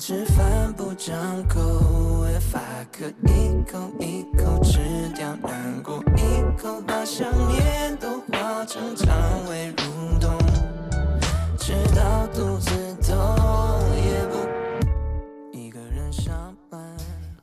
[0.00, 2.60] 吃饭不张口，越发
[2.92, 4.78] 渴，一口一口吃
[5.16, 9.08] 掉难过，一口把想念都化成肠
[9.48, 10.30] 胃蠕动，
[11.58, 12.70] 直到肚子
[13.02, 13.16] 痛
[13.96, 16.80] 也不一个人上班。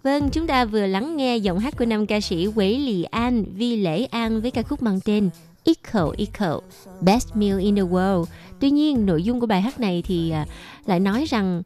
[0.04, 3.44] Vâng, chúng ta vừa lắng nghe giọng hát của nam ca sĩ Quế Lì An,
[3.56, 5.30] Vi Lễ An với ca khúc mang tên
[5.64, 6.60] Equal Equal,
[7.02, 8.26] Best Meal in the World.
[8.60, 10.46] Tuy nhiên, nội dung của bài hát này thì à,
[10.86, 11.64] lại nói rằng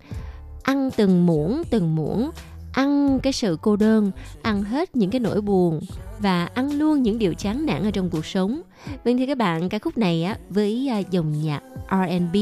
[0.64, 2.32] ăn từng muỗng, từng muỗng,
[2.72, 5.82] ăn cái sự cô đơn, ăn hết những cái nỗi buồn
[6.20, 8.62] và ăn luôn những điều chán nản ở trong cuộc sống.
[9.04, 12.38] Vâng thưa các bạn, ca khúc này á với à, dòng nhạc R&B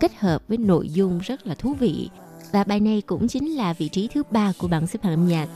[0.00, 2.08] kết hợp với nội dung rất là thú vị
[2.52, 5.28] và bài này cũng chính là vị trí thứ ba của bảng xếp hạng âm
[5.28, 5.48] nhạc.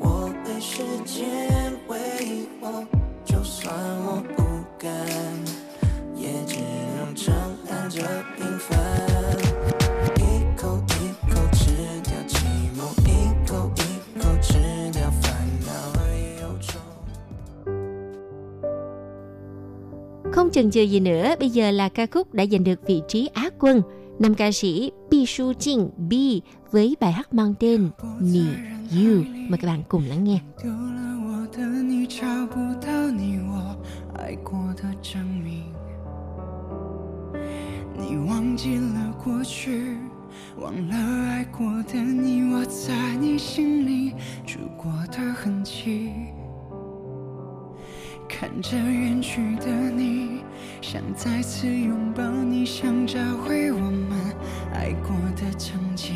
[0.00, 0.87] 我被时
[20.38, 23.26] Không chần chừ gì nữa, bây giờ là ca khúc đã giành được vị trí
[23.34, 23.82] Á quân.
[24.18, 28.44] Nam ca sĩ Bi Su Jin Bi với bài hát mang tên Nì
[28.90, 29.22] You.
[29.48, 30.38] Mời các bạn cùng lắng nghe.
[30.62, 32.54] 丢了我的你，找不
[32.86, 33.76] 到你我
[34.18, 35.62] 爱过的证明。
[37.98, 39.96] 你忘记了过去，
[40.60, 40.96] 忘了
[41.28, 44.12] 爱过的你，我在你心里
[44.46, 46.10] 住过的痕迹。
[48.29, 50.43] 看着远去的你
[50.81, 54.17] 想再次拥抱你想找回我们
[54.71, 56.15] 爱过的曾经。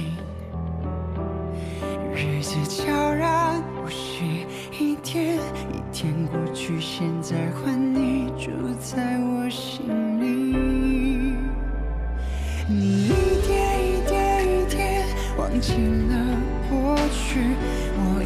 [2.16, 4.46] 日子悄然无息
[4.80, 5.38] 一天
[5.74, 9.90] 一天过去现在换你住在我心
[10.22, 11.36] 里。
[12.70, 13.12] 你一
[13.48, 15.06] 点一点一点
[15.38, 16.40] 忘记了
[16.70, 17.40] 过去
[17.98, 18.23] 我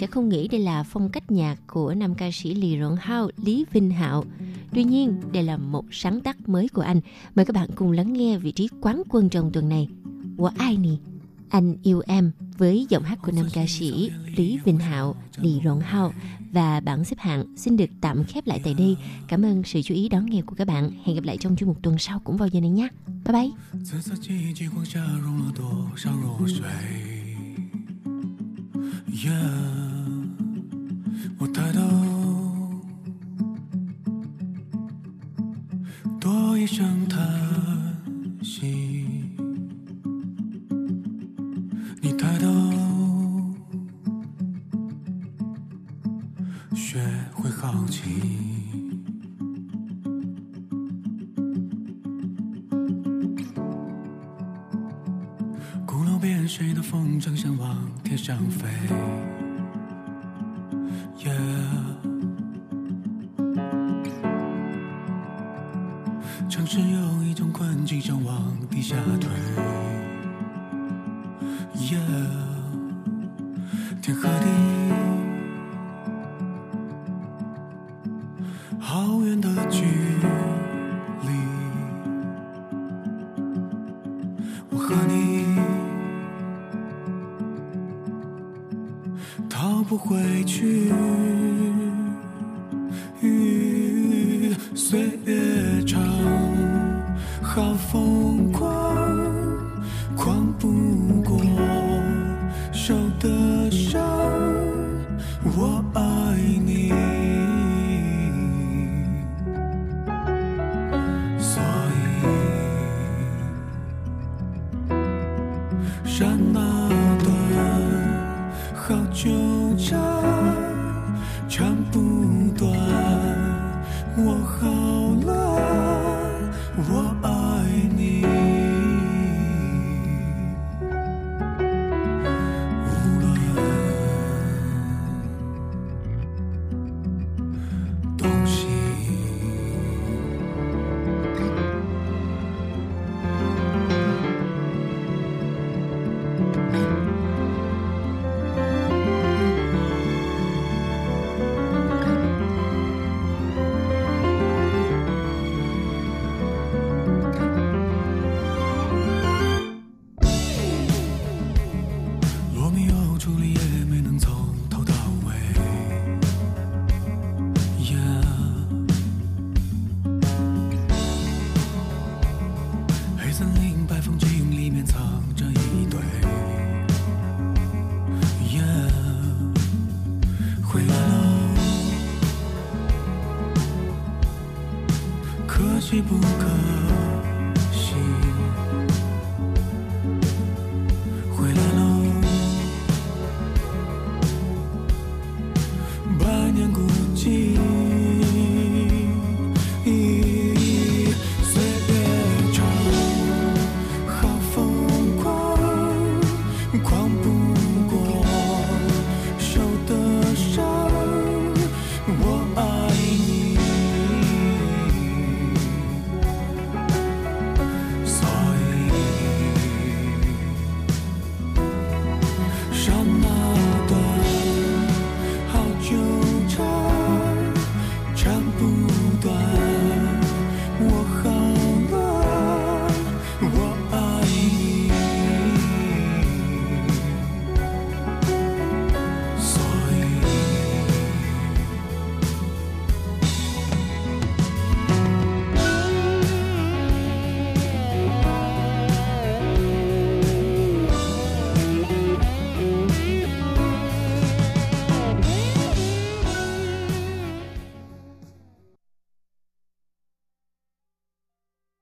[0.00, 3.30] sẽ không nghĩ đây là phong cách nhạc của nam ca sĩ Lý Rộng Hao,
[3.36, 4.24] Lý Vinh Hạo.
[4.72, 7.00] Tuy nhiên, đây là một sáng tác mới của anh.
[7.34, 9.88] Mời các bạn cùng lắng nghe vị trí quán quân trong tuần này.
[10.36, 10.90] Của ai nè?
[11.48, 15.80] Anh yêu em với giọng hát của nam ca sĩ Lý Vinh Hạo, Lý Rộng
[15.80, 16.12] Hao
[16.52, 18.96] và bảng xếp hạng xin được tạm khép lại tại đây.
[19.28, 20.90] Cảm ơn sự chú ý đón nghe của các bạn.
[21.04, 22.88] Hẹn gặp lại trong chuyên mục tuần sau cũng vào giờ này nhé.
[23.24, 23.50] Bye bye.
[29.22, 29.30] 夜。
[29.30, 29.89] Yeah.
[31.42, 31.80] 我抬头
[36.20, 37.89] 多一声叹